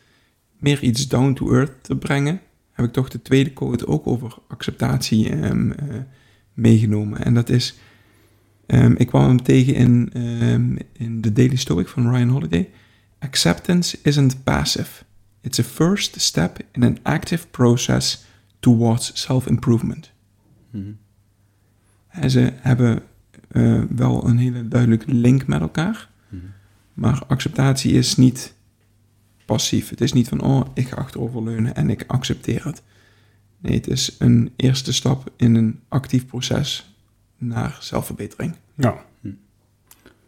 meer 0.59 0.83
iets 0.83 1.09
down 1.09 1.33
to 1.33 1.53
earth 1.53 1.85
te 1.85 1.97
brengen, 1.97 2.41
heb 2.73 2.87
ik 2.87 2.93
toch 2.93 3.09
de 3.09 3.23
tweede 3.23 3.51
quote 3.51 3.87
ook 3.87 4.07
over 4.07 4.37
acceptatie 4.49 5.31
ehm, 5.31 5.71
eh, 5.71 5.97
meegenomen. 6.53 7.25
En 7.25 7.35
dat 7.35 7.49
is, 7.49 7.79
ehm, 8.69 8.95
ik 8.97 9.07
kwam 9.07 9.27
hem 9.27 9.43
tegen 9.43 9.75
in, 9.75 10.11
ehm, 10.13 10.77
in 10.93 11.21
The 11.21 11.33
Daily 11.33 11.57
Stoic 11.57 11.89
van 11.89 12.11
Ryan 12.11 12.29
Holiday. 12.29 12.71
Acceptance 13.19 13.99
isn't 14.03 14.45
passive. 14.45 15.05
It's 15.41 15.59
a 15.59 15.63
first 15.63 16.21
step 16.21 16.59
in 16.73 16.83
an 16.83 16.99
active 17.03 17.47
process 17.49 18.25
towards 18.61 19.11
self-improvement. 19.15 20.11
Mhm. 20.71 20.91
En 22.09 22.31
ze 22.31 22.53
hebben 22.55 23.03
eh, 23.49 23.83
wel 23.91 24.29
een 24.29 24.39
hele 24.39 24.69
duidelijke 24.69 25.15
link 25.15 25.47
met 25.47 25.61
elkaar. 25.61 26.09
Mhm. 26.29 26.43
Maar 26.95 27.23
acceptatie 27.27 27.93
is 27.93 28.17
niet 28.17 28.55
passief. 29.45 29.89
Het 29.89 30.01
is 30.01 30.13
niet 30.13 30.29
van, 30.29 30.41
oh, 30.41 30.67
ik 30.75 30.89
ga 30.89 30.97
achteroverleunen 30.97 31.75
en 31.75 31.91
ik 31.91 32.05
accepteer 32.07 32.65
het. 32.65 32.83
Nee, 33.59 33.75
het 33.75 33.89
is 33.89 34.17
een 34.19 34.53
eerste 34.57 34.93
stap 34.93 35.33
in 35.37 35.55
een 35.55 35.81
actief 35.89 36.27
proces 36.27 36.98
naar 37.39 37.77
zelfverbetering. 37.81 38.55
Ja. 38.75 38.95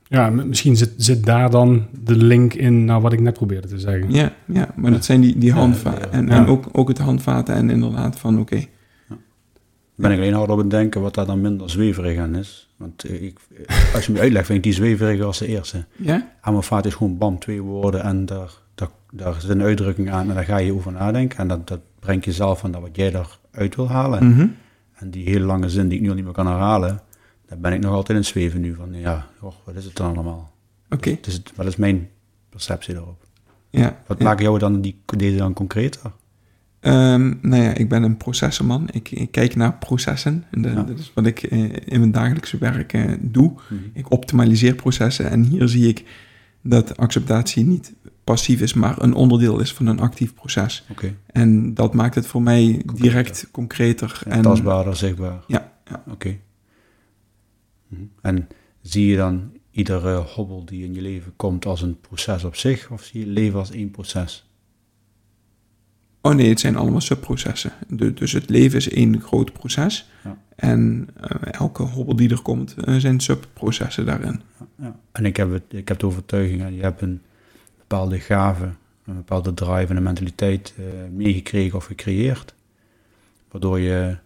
Ja, 0.09 0.31
misschien 0.31 0.77
zit, 0.77 0.93
zit 0.97 1.25
daar 1.27 1.51
dan 1.51 1.87
de 2.05 2.17
link 2.17 2.55
in 2.55 2.85
naar 2.85 3.01
wat 3.01 3.13
ik 3.13 3.21
net 3.21 3.35
probeerde 3.35 3.69
te 3.69 3.79
zeggen. 3.79 4.13
Ja, 4.13 4.33
ja 4.45 4.69
maar 4.77 4.91
dat 4.91 5.05
zijn 5.05 5.21
die, 5.21 5.39
die 5.39 5.53
handvaten. 5.53 6.01
ja. 6.11 6.11
En, 6.11 6.27
Ja. 6.27 6.33
en 6.33 6.47
ook, 6.47 6.69
ook 6.73 6.89
het 6.89 6.99
handvaten 6.99 7.55
en 7.55 7.71
inderdaad 7.71 8.19
van, 8.19 8.39
oké, 8.39 8.65
Ben 9.95 10.11
ik 10.11 10.19
alleen 10.19 10.33
harder 10.33 10.53
op 10.55 10.61
het 10.61 10.71
denken 10.71 11.01
wat 11.01 11.15
daar 11.15 11.27
dan 11.27 11.41
minder 11.41 11.71
zweverig 11.71 12.19
aan 12.19 12.35
is. 12.35 12.69
Want 12.77 13.05
eh, 13.05 13.23
ik, 13.23 13.39
eh, 13.67 13.95
als 13.95 14.07
je 14.07 14.13
me 14.13 14.21
uitlegt, 14.21 14.47
vind 14.47 14.59
ik 14.59 14.65
die 14.65 14.73
zweveriger 14.73 15.25
als 15.25 15.39
de 15.39 15.47
eerste. 15.47 15.85
ja, 15.97 16.29
Amalfaat 16.41 16.87
is 16.87 16.95
gewoon 16.95 17.19
bam, 17.19 17.39
twee 17.39 17.63
woorden 17.63 18.03
en 18.03 18.27
daar, 18.27 18.51
daar, 18.75 18.89
daar 19.13 19.41
zit 19.41 19.51
een 19.51 19.63
uitdrukking 19.63 20.11
aan 20.11 20.29
en 20.29 20.35
daar 20.35 20.45
ga 20.45 20.57
je 20.57 20.75
over 20.75 20.93
nadenken. 20.93 21.39
En 21.39 21.49
dat, 21.49 21.69
dat 21.69 21.81
brengt 21.99 22.25
jezelf 22.25 22.59
van 22.59 22.71
dat 22.71 22.81
wat 22.81 22.97
jij 22.97 23.15
eruit 23.53 23.77
wil 23.77 23.89
halen. 23.89 24.29
mhm, 24.29 24.47
En 25.01 25.11
die 25.11 25.25
hele 25.25 25.45
lange 25.45 25.69
zin 25.69 25.89
die 25.89 25.97
ik 25.99 26.03
nu 26.03 26.09
al 26.09 26.15
niet 26.15 26.25
meer 26.25 26.33
kan 26.33 26.47
herhalen, 26.47 27.01
daar 27.47 27.59
ben 27.59 27.73
ik 27.73 27.81
nog 27.81 27.93
altijd 27.93 28.19
in 28.19 28.25
zweven 28.25 28.61
nu 28.61 28.75
van, 28.75 28.93
ja, 28.93 29.27
wat 29.41 29.75
is 29.75 29.85
het 29.85 29.97
dan 29.97 30.13
allemaal? 30.15 30.53
oké, 30.91 31.19
is, 31.23 31.43
wat 31.55 31.67
is 31.67 31.77
mijn 31.77 32.09
perceptie 32.49 32.95
daarop? 32.95 33.27
ja. 33.71 34.03
Wat 34.07 34.19
ja. 34.19 34.25
maakt 34.25 34.41
jou 34.41 34.59
dan 34.59 34.81
die, 34.81 35.01
deze 35.17 35.37
dan 35.37 35.53
concreter? 35.53 36.13
Ehm, 36.81 37.35
nou 37.41 37.63
ja, 37.63 37.75
ik 37.75 37.89
ben 37.89 38.03
een 38.03 38.17
processenman. 38.17 38.89
Ik, 38.93 39.11
ik 39.11 39.31
kijk 39.31 39.57
naar 39.57 39.75
processen. 39.75 40.45
En 40.51 40.63
dat, 40.63 40.73
Ja. 40.73 40.83
dat 40.83 40.99
is 40.99 41.13
wat 41.15 41.27
ik 41.27 41.43
eh, 41.43 41.59
in 41.85 41.99
mijn 41.99 42.11
dagelijkse 42.13 42.59
werk 42.59 42.93
eh, 42.93 43.13
doe. 43.21 43.53
Mhm. 43.69 43.83
Ik 43.93 44.11
optimaliseer 44.11 44.75
processen. 44.75 45.31
En 45.31 45.43
hier 45.43 45.69
zie 45.69 45.89
ik 45.89 46.05
dat 46.63 46.97
acceptatie 46.97 47.67
niet 47.67 47.93
passief 48.31 48.61
is, 48.61 48.75
maar 48.75 49.03
een 49.03 49.15
onderdeel 49.15 49.61
is 49.61 49.73
van 49.73 49.87
een 49.87 50.01
actief 50.01 50.35
proces. 50.35 50.85
Oké, 50.91 51.15
En 51.27 51.75
dat 51.75 51.95
maakt 51.95 52.15
het 52.15 52.27
voor 52.27 52.43
mij 52.43 52.73
Concreter. 52.73 53.03
direct 53.03 53.49
concreter. 53.51 54.23
Ja, 54.25 54.31
en 54.31 54.43
tastbaarder, 54.43 54.97
zichtbaar. 54.97 55.45
Ja, 55.47 55.73
ja. 55.85 56.03
Oké. 56.11 56.37
Mhm. 57.89 58.03
En 58.23 58.49
zie 58.83 59.07
je 59.07 59.17
dan 59.17 59.53
iedere 59.71 60.15
hobbel 60.17 60.65
die 60.65 60.85
in 60.85 60.95
je 60.95 61.01
leven 61.01 61.33
komt 61.37 61.67
als 61.67 61.83
een 61.83 62.01
proces 62.01 62.45
op 62.45 62.57
zich, 62.57 62.91
of 62.91 63.03
zie 63.05 63.21
je 63.21 63.27
leven 63.33 63.59
als 63.59 63.71
één 63.71 63.91
proces? 63.91 64.49
Oh 66.21 66.35
nee, 66.35 66.49
het 66.49 66.61
zijn 66.61 66.77
allemaal 66.77 67.01
subprocessen. 67.01 67.73
Du- 67.89 68.15
dus 68.15 68.33
het 68.33 68.49
leven 68.51 68.79
is 68.79 68.89
één 68.91 69.21
groot 69.21 69.53
proces. 69.53 70.09
Ja. 70.25 70.39
En 70.57 71.09
eh, 71.21 71.53
elke 71.61 71.83
hobbel 71.83 72.17
die 72.17 72.31
er 72.31 72.43
komt, 72.43 72.75
eh, 72.75 72.97
zijn 72.97 73.21
subprocessen 73.21 74.07
daarin. 74.07 74.41
Ja. 74.79 74.99
En 75.13 75.25
ik 75.25 75.37
heb, 75.37 75.53
het, 75.53 75.63
ik 75.69 75.89
heb 75.89 75.99
de 75.99 76.07
overtuiging, 76.07 76.75
je 76.77 76.83
hebt 76.83 77.01
een 77.03 77.21
bepaalde 77.91 78.21
gave, 78.21 78.65
een 79.05 79.15
bepaalde 79.15 79.55
drive 79.55 79.87
en 79.87 79.97
een 79.97 80.03
mentaliteit 80.03 80.75
eh, 80.77 80.85
meegekregen 81.13 81.79
of 81.79 81.85
gecreëerd, 81.85 82.55
waardoor 83.51 83.81
je 83.81 84.17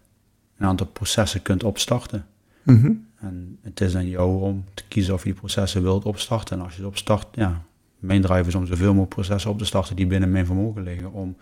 een 0.57 0.67
aantal 0.67 0.87
processen 0.87 1.41
kunt 1.41 1.63
opstarten. 1.63 2.25
Mhm. 2.63 2.91
En 3.19 3.57
het 3.61 3.81
is 3.81 3.95
aan 3.95 4.07
jou 4.07 4.41
om 4.41 4.63
te 4.73 4.83
kiezen 4.87 5.13
of 5.13 5.23
je 5.23 5.29
die 5.29 5.39
processen 5.39 5.81
wilt 5.81 6.05
opstarten. 6.05 6.57
En 6.57 6.63
als 6.63 6.73
je 6.73 6.79
het 6.79 6.89
opstart, 6.89 7.27
ja, 7.31 7.61
mijn 7.99 8.21
drive 8.21 8.47
is 8.47 8.55
om 8.55 8.65
zoveel 8.65 8.87
mogelijk 8.87 9.13
processen 9.13 9.51
op 9.51 9.57
te 9.57 9.65
starten 9.65 9.95
die 9.95 10.07
binnen 10.07 10.31
mijn 10.31 10.45
vermogen 10.45 10.83
liggen. 10.83 11.11
Om 11.11 11.37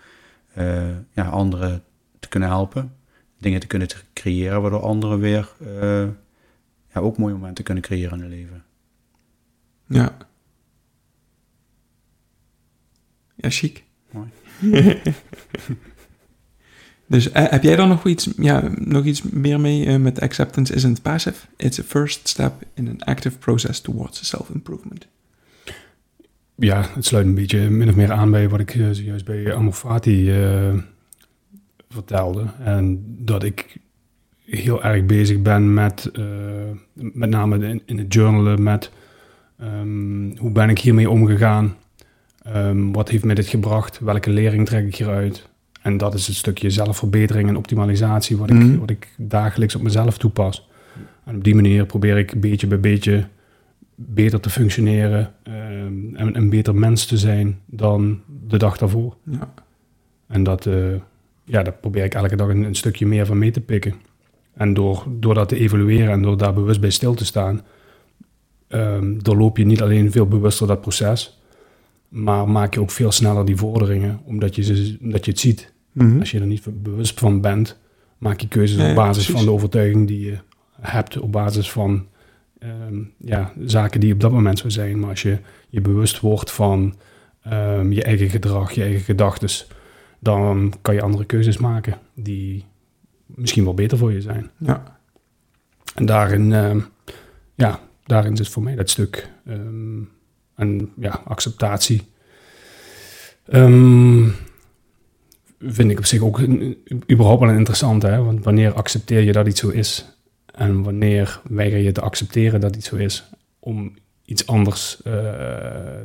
eh, 0.54 0.98
ja, 1.14 1.28
anderen 1.30 1.84
te 2.20 2.28
kunnen 2.28 2.50
helpen, 2.50 2.94
dingen 3.38 3.60
te 3.60 3.68
kunnen 3.68 3.88
creëren, 4.14 4.62
waardoor 4.62 4.82
anderen 4.82 5.20
weer 5.20 5.52
eh, 5.60 6.08
ja, 6.94 7.00
ook 7.00 7.18
mooie 7.18 7.34
momenten 7.34 7.64
kunnen 7.64 7.84
creëren 7.84 8.14
in 8.14 8.20
hun 8.20 8.30
leven. 8.30 8.64
Ja. 9.88 10.18
Ja, 13.44 13.50
chic. 13.50 13.84
Mooi. 14.12 14.28
dus 17.08 17.32
eh, 17.32 17.50
heb 17.50 17.64
jij 17.64 17.76
dan 17.76 17.88
nog 17.88 18.06
iets, 18.06 18.30
ja, 18.38 18.72
nog 18.78 19.06
iets 19.06 19.22
meer 19.22 19.60
mee 19.60 19.86
eh, 19.86 19.96
met 19.96 20.22
acceptance 20.22 20.74
isn't 20.74 21.02
passive? 21.02 21.46
It's 21.58 21.80
a 21.80 21.84
first 21.84 22.28
step 22.28 22.54
in 22.74 22.88
an 22.88 23.00
active 23.00 23.38
process 23.38 23.82
towards 23.82 24.28
self-improvement. 24.28 25.08
Ja, 26.56 26.86
het 26.94 27.06
sluit 27.06 27.26
een 27.26 27.36
beetje 27.36 27.70
min 27.70 27.90
of 27.90 27.96
meer 27.96 28.12
aan 28.12 28.32
bij 28.32 28.50
wat 28.50 28.60
ik 28.60 28.76
eh, 28.76 28.88
zojuist 28.92 29.26
bij 29.26 29.56
Amorfati 29.56 30.32
eh 30.32 30.74
vertelde. 31.90 32.46
En 32.60 33.04
dat 33.20 33.44
ik 33.44 33.78
heel 34.46 34.84
erg 34.84 35.06
bezig 35.06 35.42
ben 35.42 35.74
met, 35.74 36.12
met 36.94 37.30
name 37.30 37.68
in, 37.68 37.82
in 37.86 37.98
het 37.98 38.14
journalen, 38.14 38.64
met 38.64 38.92
ehm, 39.58 40.38
hoe 40.38 40.52
ben 40.52 40.70
ik 40.70 40.80
hiermee 40.80 41.10
omgegaan? 41.10 41.76
Ehm, 42.44 42.92
wat 42.92 43.10
heeft 43.10 43.24
mij 43.26 43.36
dit 43.36 43.48
gebracht? 43.48 44.00
Welke 44.00 44.30
lering 44.30 44.66
trek 44.66 44.86
ik 44.86 44.96
hieruit? 44.96 45.48
En 45.82 45.98
dat 45.98 46.14
is 46.14 46.28
het 46.28 46.36
stukje 46.36 46.70
zelfverbetering 46.70 47.50
en 47.50 47.58
optimalisatie 47.58 48.38
wat 48.38 48.50
ik, 48.50 48.56
Mhm. 48.56 48.78
wat 48.78 48.90
ik 48.90 49.14
dagelijks 49.18 49.76
op 49.76 49.82
mezelf 49.82 50.18
toepas. 50.18 50.68
En 51.26 51.36
op 51.36 51.44
die 51.44 51.56
manier 51.56 51.86
probeer 51.86 52.18
ik 52.18 52.42
beetje 52.42 52.68
bij 52.68 52.80
beetje 52.80 53.28
beter 53.96 54.40
te 54.40 54.50
functioneren 54.50 55.34
ehm, 55.44 56.16
en 56.16 56.36
een 56.38 56.50
beter 56.50 56.76
mens 56.76 57.06
te 57.06 57.18
zijn 57.18 57.60
dan 57.66 58.22
de 58.48 58.58
dag 58.58 58.78
daarvoor. 58.78 59.16
Ja. 59.24 59.54
En 60.28 60.44
dat, 60.44 60.66
eh, 60.66 60.76
ja, 61.44 61.64
daar 61.64 61.74
probeer 61.74 62.04
ik 62.04 62.14
elke 62.14 62.36
dag 62.36 62.48
een, 62.48 62.64
een 62.64 62.76
stukje 62.76 63.06
meer 63.06 63.26
van 63.26 63.38
mee 63.38 63.52
te 63.52 63.62
pikken. 63.62 63.94
En 64.54 64.74
door, 64.74 65.06
door 65.20 65.34
dat 65.34 65.50
te 65.50 65.58
evalueren 65.58 66.12
en 66.12 66.22
door 66.22 66.38
daar 66.38 66.54
bewust 66.54 66.82
bij 66.82 66.90
stil 66.90 67.14
te 67.14 67.26
staan, 67.26 67.62
ehm 68.68 69.18
doorloop 69.18 69.58
je 69.58 69.66
niet 69.66 69.82
alleen 69.82 70.12
veel 70.12 70.28
bewuster 70.28 70.68
dat 70.68 70.82
proces, 70.82 71.40
maar 72.14 72.50
maak 72.50 72.74
je 72.74 72.80
ook 72.80 72.92
veel 72.92 73.12
sneller 73.12 73.46
die 73.46 73.56
vorderingen, 73.56 74.20
omdat 74.24 74.56
je, 74.56 74.64
ze, 74.64 74.98
omdat 75.02 75.26
je 75.26 75.32
het 75.32 75.40
ziet. 75.40 75.74
Mhm. 75.92 76.20
Als 76.20 76.32
je 76.32 76.40
er 76.40 76.46
niet 76.46 76.84
bewust 76.84 77.20
van 77.20 77.42
bent, 77.42 77.80
maak 78.18 78.40
je 78.40 78.48
keuzes 78.48 78.78
Ja, 78.82 78.90
op 78.90 78.96
basis 78.96 79.24
precies. 79.24 79.34
van 79.34 79.46
de 79.46 79.52
overtuiging 79.52 80.08
die 80.08 80.26
je 80.26 80.38
hebt, 80.82 81.20
op 81.20 81.32
basis 81.32 81.72
van 81.72 82.08
ehm, 82.60 83.02
ja, 83.18 83.54
zaken 83.66 84.00
die 84.00 84.14
op 84.14 84.20
dat 84.20 84.32
moment 84.32 84.60
zo 84.60 84.70
zijn. 84.70 85.00
Maar 85.00 85.10
als 85.10 85.22
je 85.22 85.38
je 85.70 85.82
bewust 85.82 86.20
wordt 86.20 86.52
van 86.52 86.96
ehm, 87.44 87.92
je 87.92 88.04
eigen 88.04 88.30
gedrag, 88.30 88.72
je 88.72 88.82
eigen 88.82 89.02
gedachten, 89.02 89.50
dan 90.20 90.74
kan 90.82 90.94
je 90.94 91.02
andere 91.02 91.26
keuzes 91.26 91.58
maken 91.58 91.98
die 92.14 92.66
misschien 93.26 93.64
wel 93.64 93.74
beter 93.74 93.98
voor 93.98 94.12
je 94.12 94.22
zijn. 94.22 94.50
Ja. 94.58 94.98
En 95.96 96.06
daarin, 96.06 96.54
ehm, 96.54 96.80
ja, 97.56 97.80
daarin 98.06 98.38
zit 98.38 98.48
voor 98.48 98.64
mij 98.64 98.76
dat 98.76 98.90
stuk. 98.90 99.30
En 100.56 100.92
ja, 100.98 101.22
acceptatie. 101.26 102.02
Ehm, 103.46 104.30
vind 105.60 105.92
ik 105.92 105.98
op 105.98 106.06
zich 106.06 106.22
ook 106.22 106.40
een, 106.40 106.78
überhaupt 107.12 107.40
wel 107.40 107.50
een 107.50 107.58
interessante. 107.58 108.08
Hè? 108.08 108.24
Want 108.24 108.44
wanneer 108.44 108.74
accepteer 108.74 109.22
je 109.22 109.32
dat 109.32 109.48
iets 109.48 109.60
zo 109.60 109.70
is? 109.70 110.06
En 110.46 110.84
wanneer 110.84 111.42
weiger 111.50 111.80
je 111.80 111.92
te 111.92 112.02
accepteren 112.02 112.60
dat 112.60 112.76
iets 112.76 112.88
zo 112.88 112.96
is? 112.96 113.30
Om 113.60 113.94
iets 114.26 114.48
anders 114.48 115.02
eh 115.02 115.14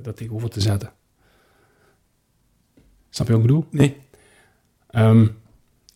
daar 0.02 0.14
tegenover 0.14 0.50
te 0.50 0.60
zetten. 0.60 0.92
Snap 3.10 3.26
je 3.26 3.32
wat 3.32 3.42
ik 3.42 3.46
bedoel? 3.46 3.66
Nee. 3.70 3.96
Ehm, 4.90 5.26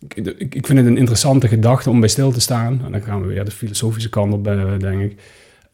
ik, 0.09 0.67
vind 0.67 0.79
het 0.79 0.87
een 0.87 0.97
interessante 0.97 1.49
gedachte 1.49 1.91
om 1.91 2.01
bij 2.01 2.09
stil 2.09 2.33
te 2.33 2.41
staan. 2.41 2.81
En 2.85 2.93
dan 2.93 3.03
gaan 3.03 3.21
we 3.21 3.27
weer 3.27 3.45
de 3.45 3.51
filosofische 3.51 4.09
kant 4.09 4.33
op, 4.33 4.47
eh, 4.47 4.79
denk 4.79 5.01
ik. 5.01 5.21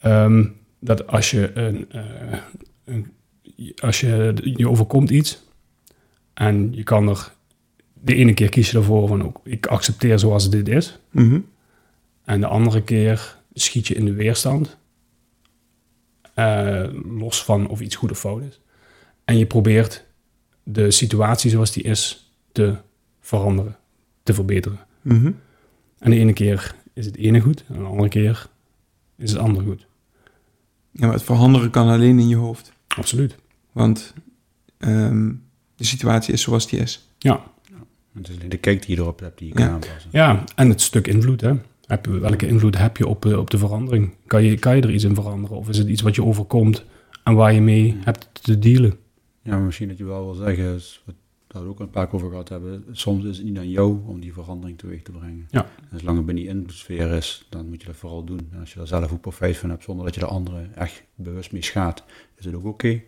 Ehm, 0.01 0.45
dat 0.79 1.07
als 1.07 1.31
je, 1.31 1.51
een, 1.57 1.91
eh, 1.93 2.39
een- 2.85 3.13
als 3.81 4.01
je 4.01 4.35
je 4.57 4.69
overkomt 4.69 5.11
iets 5.11 5.43
en 6.35 6.73
je 6.75 6.83
kan 6.83 7.09
er 7.09 7.33
de 7.93 8.15
ene 8.15 8.35
keer 8.35 8.49
kies 8.49 8.71
je 8.71 8.77
ervoor 8.77 9.09
van 9.09 9.23
ook, 9.25 9.41
ik 9.45 9.67
accepteer 9.67 10.19
zoals 10.19 10.51
dit 10.51 10.69
is. 10.69 10.99
Mhm. 11.11 11.41
En 12.25 12.41
de 12.41 12.47
andere 12.47 12.83
keer 12.83 13.39
schiet 13.53 13.87
je 13.87 13.95
in 13.95 14.05
de 14.05 14.13
weerstand. 14.15 14.77
eh, 16.35 16.89
los 17.19 17.45
van 17.45 17.69
of 17.69 17.81
iets 17.81 17.97
goed 17.97 18.11
of 18.11 18.19
fout 18.19 18.43
is. 18.43 18.61
En 19.25 19.39
je 19.39 19.47
probeert 19.47 20.05
de 20.63 20.91
situatie 20.91 21.51
zoals 21.51 21.73
die 21.73 21.83
is 21.83 22.33
te 22.53 22.75
veranderen, 23.21 23.77
te 24.23 24.35
verbeteren. 24.35 24.79
Mhm. 25.03 25.33
En 25.99 26.11
de 26.11 26.17
ene 26.17 26.33
keer 26.33 26.75
is 26.93 27.07
het 27.07 27.17
ene 27.17 27.41
goed, 27.41 27.65
en 27.69 27.75
de 27.79 27.85
andere 27.85 28.09
keer 28.09 28.47
is 29.17 29.31
het 29.33 29.41
andere 29.41 29.65
goed. 29.67 29.87
Ja, 30.91 31.05
maar 31.07 31.15
het 31.15 31.23
veranderen 31.23 31.71
kan 31.71 31.89
alleen 31.89 32.19
in 32.19 32.29
je 32.29 32.37
hoofd. 32.37 32.73
Absoluut. 32.97 33.37
Want 33.73 34.15
ehm, 34.79 35.33
de 35.77 35.85
situatie 35.85 36.33
is 36.33 36.43
zoals 36.43 36.69
die 36.69 36.79
is. 36.79 37.09
Ja, 37.19 37.43
Het 38.15 38.29
is 38.29 38.37
alleen 38.37 38.49
de 38.49 38.57
kijk 38.57 38.87
die 38.87 38.97
je 38.97 39.03
erop 39.03 39.21
hebt 39.21 39.39
die 39.39 39.49
je 39.49 39.55
kan 39.55 39.65
Ja. 39.67 39.73
aanpassen. 39.73 40.09
ja 40.13 40.45
en 40.55 40.69
het 40.69 40.81
stuk 40.81 41.07
invloed. 41.07 41.41
Hè. 41.41 41.53
Heb 41.87 42.05
je, 42.07 42.19
welke 42.19 42.47
invloed 42.47 42.79
heb 42.79 42.97
je 42.97 43.07
op, 43.07 43.27
eh, 43.27 43.39
op 43.39 43.51
de 43.51 43.59
verandering? 43.59 44.15
Kan 44.27 44.45
je, 44.45 44.59
kan 44.59 44.77
je 44.77 44.83
er 44.83 44.95
iets 44.95 45.05
in 45.05 45.15
veranderen? 45.15 45.57
Of 45.57 45.69
is 45.69 45.79
het 45.79 45.89
iets 45.89 46.03
wat 46.03 46.15
je 46.15 46.25
overkomt 46.25 46.85
en 47.25 47.35
waar 47.35 47.53
je 47.53 47.61
mee 47.61 47.97
hebt 48.05 48.29
te 48.33 48.59
dealen? 48.59 48.97
Ja, 49.43 49.51
maar 49.51 49.61
misschien 49.61 49.89
dat 49.89 49.99
je 49.99 50.05
wel 50.05 50.25
wil 50.25 50.35
zeggen, 50.35 50.75
is 50.75 51.03
wat 51.07 51.15
we 51.49 51.59
het 51.59 51.69
ook 51.69 51.81
een 51.81 51.91
paar 51.91 52.07
keer 52.07 52.15
over 52.15 52.31
gehad 52.31 52.49
hebben, 52.49 52.85
soms 52.91 53.25
is 53.25 53.37
het 53.37 53.47
niet 53.47 53.59
aan 53.59 53.71
jou 53.71 53.99
om 54.07 54.21
die 54.21 54.33
verandering 54.33 54.79
teweeg 54.79 55.03
te 55.03 55.13
brengen. 55.13 55.47
Ja. 55.51 55.67
En 55.91 55.99
zolang 55.99 56.17
het 56.17 56.27
binnen 56.27 56.45
die 56.45 56.53
invloedssfeer 56.53 57.11
is, 57.11 57.47
dan 57.49 57.69
moet 57.69 57.81
je 57.81 57.87
dat 57.87 57.97
vooral 57.97 58.25
doen. 58.25 58.49
En 58.53 58.61
als 58.61 58.73
je 58.73 58.79
daar 58.79 58.87
zelf 58.87 59.13
ook 59.13 59.21
profijt 59.21 59.57
van 59.57 59.71
hebt, 59.71 59.85
zonder 59.85 60.05
dat 60.05 60.15
je 60.15 60.21
de 60.21 60.27
anderen 60.27 60.75
echt 60.75 61.03
bewust 61.15 61.53
mee 61.53 61.63
schaadt, 61.63 62.05
is 62.37 62.45
het 62.45 62.55
ook 62.55 62.65
oké. 62.65 63.03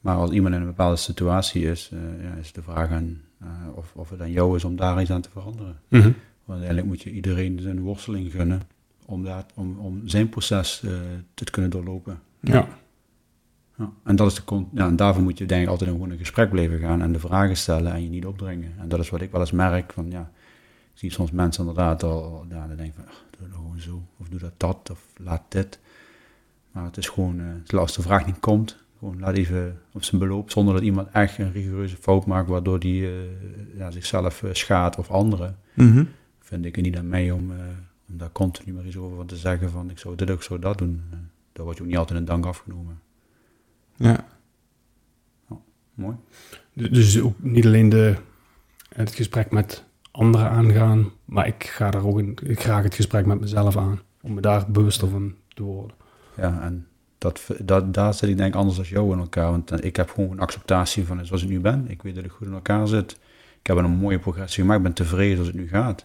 Maar 0.00 0.16
als 0.16 0.30
iemand 0.30 0.54
in 0.54 0.60
een 0.60 0.66
bepaalde 0.66 0.96
situatie 0.96 1.62
is, 1.70 1.90
eh, 1.92 2.22
ja, 2.22 2.34
is 2.34 2.52
de 2.52 2.62
vraag 2.62 2.90
aan, 2.90 3.20
eh, 3.40 3.48
of, 3.74 3.92
of 3.94 4.10
het 4.10 4.20
aan 4.20 4.32
jou 4.32 4.56
is 4.56 4.64
om 4.64 4.76
daar 4.76 5.00
iets 5.00 5.10
aan 5.10 5.20
te 5.20 5.30
veranderen. 5.30 5.80
Want 6.44 6.60
uiteindelijk 6.60 6.86
moet 6.86 7.02
je 7.02 7.10
iedereen 7.10 7.60
zijn 7.60 7.80
worsteling 7.80 8.32
gunnen 8.32 8.60
om, 9.06 9.24
daar, 9.24 9.46
om, 9.54 9.78
om 9.78 10.08
zijn 10.08 10.28
proces 10.28 10.82
eh, 10.82 10.92
te 11.34 11.44
kunnen 11.44 11.70
doorlopen. 11.70 12.20
Ja. 12.40 12.54
Ja, 12.54 12.68
en, 14.04 14.16
dat 14.16 14.30
is 14.30 14.34
de, 14.34 14.64
ja, 14.72 14.86
en 14.86 14.96
daarvoor 14.96 15.22
moet 15.22 15.38
je 15.38 15.46
denk 15.46 15.62
ik 15.62 15.68
altijd 15.68 15.90
in 15.90 15.96
gewoon 15.96 16.10
een 16.10 16.18
gesprek 16.18 16.50
blijven 16.50 16.78
gaan 16.78 17.02
en 17.02 17.12
de 17.12 17.18
vragen 17.18 17.56
stellen 17.56 17.92
en 17.92 18.02
je 18.02 18.08
niet 18.08 18.26
opdringen. 18.26 18.72
En 18.78 18.88
dat 18.88 19.00
is 19.00 19.10
wat 19.10 19.20
ik 19.20 19.30
wel 19.30 19.40
eens 19.40 19.50
merk, 19.52 19.92
van 19.92 20.10
ja, 20.10 20.30
ik 20.92 20.98
zie 20.98 21.10
soms 21.12 21.30
mensen 21.30 21.66
inderdaad 21.66 22.02
al, 22.02 22.44
ja, 22.48 22.66
dan 22.66 22.76
denk 22.76 22.88
ik 22.88 22.94
van, 22.94 23.06
ach, 23.08 23.24
doe 23.30 23.46
het 23.46 23.54
gewoon 23.56 23.80
zo, 23.80 24.02
of 24.18 24.28
doe 24.28 24.40
dat 24.40 24.52
dat, 24.56 24.90
of 24.90 25.04
laat 25.16 25.42
dit. 25.48 25.78
Maar 26.72 26.84
het 26.84 26.96
is 26.96 27.08
gewoon, 27.08 27.40
eh, 27.66 27.78
als 27.78 27.94
de 27.96 28.02
vraag 28.02 28.26
niet 28.26 28.40
komt, 28.40 28.76
gewoon 28.98 29.20
laat 29.20 29.34
even 29.36 29.80
op 29.92 30.04
zijn 30.04 30.20
beloop, 30.20 30.50
zonder 30.50 30.74
dat 30.74 30.82
iemand 30.82 31.08
echt 31.12 31.38
een 31.38 31.52
rigoureuze 31.52 31.96
fout 31.96 32.26
maakt, 32.26 32.48
waardoor 32.48 32.78
die 32.80 33.06
eh, 33.06 33.12
ja, 33.76 33.90
zichzelf 33.90 34.42
eh, 34.42 34.50
schaadt 34.52 34.98
of 34.98 35.10
anderen, 35.10 35.56
Mhm. 35.74 36.04
vind 36.40 36.64
ik 36.64 36.74
het 36.76 36.84
niet 36.84 36.96
aan 36.96 37.08
mij 37.08 37.30
om, 37.30 37.50
om 38.08 38.16
daar 38.18 38.32
continu 38.32 38.72
maar 38.72 38.84
iets 38.86 38.96
over 38.96 39.26
te 39.26 39.36
zeggen 39.36 39.70
van, 39.70 39.90
ik 39.90 39.98
zou 39.98 40.16
dit 40.16 40.30
ook 40.30 40.42
zo 40.42 40.58
dat 40.58 40.78
doen. 40.78 41.02
Daar 41.52 41.64
wordt 41.64 41.78
je 41.78 41.84
ook 41.84 41.90
niet 41.90 41.98
altijd 41.98 42.18
een 42.18 42.24
dank 42.24 42.46
afgenomen. 42.46 43.00
Ja. 44.02 44.24
Mooi. 45.94 46.16
Dus 46.72 47.20
ook 47.20 47.34
niet 47.38 47.66
alleen 47.66 47.88
de 47.88 48.16
het 48.94 49.14
gesprek 49.14 49.50
met 49.50 49.84
anderen 50.10 50.50
aangaan. 50.50 51.10
Maar 51.24 51.46
ik 51.46 51.64
ga 51.64 51.90
daar 51.90 52.06
ook 52.06 52.18
in, 52.18 52.38
ik 52.44 52.60
graag 52.60 52.82
het 52.82 52.94
gesprek 52.94 53.26
met 53.26 53.40
mezelf 53.40 53.76
aan. 53.76 54.00
Om 54.20 54.34
me 54.34 54.40
daar 54.40 54.70
bewuster 54.70 55.08
van 55.08 55.34
te 55.48 55.62
worden. 55.62 55.96
Ja, 56.36 56.62
en 56.62 56.86
dat, 57.18 57.50
dat, 57.58 57.94
daar 57.94 58.14
zit 58.14 58.28
ik 58.28 58.36
denk 58.36 58.54
anders 58.54 58.76
dan 58.76 58.86
jou 58.86 59.12
in 59.12 59.18
elkaar. 59.18 59.50
Want 59.50 59.70
eh, 59.70 59.84
ik 59.84 59.96
heb 59.96 60.10
gewoon 60.10 60.30
een 60.30 60.40
acceptatie 60.40 61.06
van 61.06 61.26
zoals 61.26 61.42
ik 61.42 61.48
nu 61.48 61.60
ben. 61.60 61.90
Ik 61.90 62.02
weet 62.02 62.14
dat 62.14 62.24
ik 62.24 62.30
goed 62.30 62.46
in 62.46 62.52
elkaar 62.52 62.88
zit. 62.88 63.12
Ik 63.60 63.66
heb 63.66 63.76
een 63.76 63.90
mooie 63.90 64.18
progressie 64.18 64.62
gemaakt. 64.62 64.78
Ik 64.78 64.84
ben 64.84 64.94
tevreden 64.94 65.36
zoals 65.36 65.48
het 65.48 65.56
nu 65.56 65.68
gaat. 65.68 66.04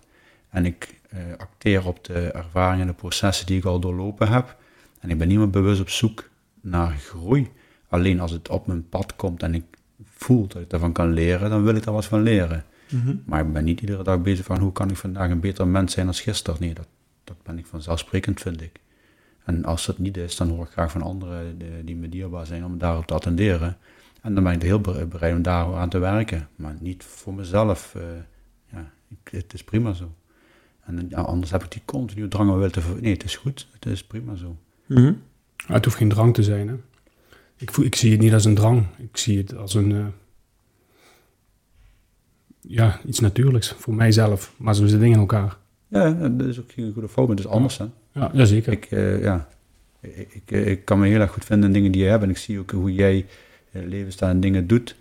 En 0.49 0.65
ik 0.65 0.99
uh, 1.13 1.19
acteer 1.37 1.87
op 1.87 2.03
de 2.03 2.31
ervaringen 2.31 2.81
en 2.81 2.87
de 2.87 2.93
processen 2.93 3.45
die 3.45 3.57
ik 3.57 3.65
al 3.65 3.79
doorlopen 3.79 4.27
heb. 4.27 4.57
En 4.99 5.09
ik 5.09 5.17
ben 5.17 5.27
niet 5.27 5.37
meer 5.37 5.49
bewust 5.49 5.81
op 5.81 5.89
zoek 5.89 6.29
naar 6.61 6.91
groei. 6.91 7.51
Alleen 7.87 8.19
als 8.19 8.31
het 8.31 8.49
op 8.49 8.67
mijn 8.67 8.89
pad 8.89 9.15
komt 9.15 9.43
en 9.43 9.53
ik 9.53 9.63
voel 10.03 10.47
dat 10.47 10.61
ik 10.61 10.69
daarvan 10.69 10.93
kan 10.93 11.13
leren, 11.13 11.49
dan 11.49 11.63
wil 11.63 11.75
ik 11.75 11.83
daar 11.83 11.93
wat 11.93 12.05
van 12.05 12.21
leren. 12.21 12.65
Mhm. 12.89 13.15
Maar 13.25 13.45
ik 13.45 13.53
ben 13.53 13.63
niet 13.63 13.81
iedere 13.81 14.03
dag 14.03 14.21
bezig 14.21 14.45
van 14.45 14.59
hoe 14.59 14.71
kan 14.71 14.89
ik 14.89 14.95
vandaag 14.95 15.29
een 15.29 15.39
beter 15.39 15.67
mens 15.67 15.93
zijn 15.93 16.05
dan 16.05 16.15
gisteren. 16.15 16.59
Nee, 16.59 16.73
dat, 16.73 16.87
dat 17.23 17.37
ben 17.43 17.57
ik 17.57 17.65
vanzelfsprekend, 17.65 18.41
vind 18.41 18.61
ik. 18.61 18.79
En 19.43 19.65
als 19.65 19.85
dat 19.85 19.97
niet 19.97 20.17
is, 20.17 20.35
dan 20.35 20.49
hoor 20.49 20.65
ik 20.65 20.71
graag 20.71 20.91
van 20.91 21.01
anderen 21.01 21.57
die, 21.85 21.95
me 21.95 22.09
dierbaar 22.09 22.45
zijn 22.45 22.65
om 22.65 22.77
daarop 22.77 23.05
te 23.05 23.13
attenderen. 23.13 23.77
En 24.21 24.33
dan 24.33 24.43
ben 24.43 24.53
ik 24.53 24.61
heel 24.61 24.81
bereid 24.81 25.35
om 25.35 25.41
daar 25.41 25.75
aan 25.75 25.89
te 25.89 25.97
werken. 25.97 26.47
Maar 26.55 26.75
niet 26.79 27.03
voor 27.03 27.33
mezelf. 27.33 27.93
Uh, 27.97 28.03
ja, 28.71 28.91
ik, 29.07 29.31
het 29.31 29.53
is 29.53 29.63
prima 29.63 29.93
zo. 29.93 30.15
En 30.83 31.05
ja, 31.09 31.21
anders 31.21 31.51
heb 31.51 31.63
ik 31.63 31.71
die 31.71 31.81
continu 31.85 32.27
drang 32.27 32.49
om 32.49 32.57
wel 32.57 32.69
te... 32.69 32.81
Nee, 33.01 33.13
het 33.13 33.23
is 33.23 33.35
goed. 33.35 33.67
Het 33.73 33.85
is 33.85 34.03
prima 34.03 34.35
zo. 34.35 34.57
Mhm. 34.85 35.13
het 35.65 35.85
hoeft 35.85 35.97
geen 35.97 36.09
drang 36.09 36.33
te 36.33 36.43
zijn. 36.43 36.67
Hè? 36.67 36.75
Ik, 37.57 37.71
voel, 37.71 37.85
ik 37.85 37.95
zie 37.95 38.11
het 38.11 38.19
niet 38.19 38.33
als 38.33 38.45
een 38.45 38.55
drang. 38.55 38.85
Ik 38.97 39.17
zie 39.17 39.37
het 39.37 39.55
als 39.57 39.73
een... 39.73 39.91
Uh, 39.91 40.05
ja, 42.61 42.99
iets 43.05 43.19
natuurlijks 43.19 43.75
voor 43.77 43.93
mijzelf. 43.93 44.53
Maar 44.57 44.75
zo 44.75 44.81
zitten 44.81 44.99
dingen 44.99 45.13
in 45.13 45.19
elkaar. 45.19 45.57
Ja, 45.87 46.11
dat 46.11 46.47
is 46.47 46.59
ook 46.59 46.71
een 46.75 46.93
goede 46.93 47.07
voorbeeld. 47.07 47.37
Het 47.37 47.47
is 47.47 47.53
anders, 47.53 47.77
hè? 47.77 47.85
Ja, 48.11 48.31
ja 48.33 48.45
zeker. 48.45 48.71
Ik, 48.71 48.91
uh, 48.91 49.21
ja, 49.23 49.47
ik, 49.99 50.27
ik, 50.33 50.51
ik, 50.51 50.85
kan 50.85 50.99
me 50.99 51.07
heel 51.07 51.19
erg 51.19 51.31
goed 51.31 51.45
vinden 51.45 51.67
in 51.67 51.73
dingen 51.73 51.91
die 51.91 52.03
je 52.03 52.09
hebt. 52.09 52.23
En 52.23 52.29
ik 52.29 52.37
zie 52.37 52.59
ook 52.59 52.71
hoe 52.71 52.93
jij 52.93 53.17
in 53.71 53.79
het 53.79 53.85
leven 53.89 54.11
staat 54.11 54.29
en 54.29 54.39
dingen 54.39 54.67
doet. 54.67 54.95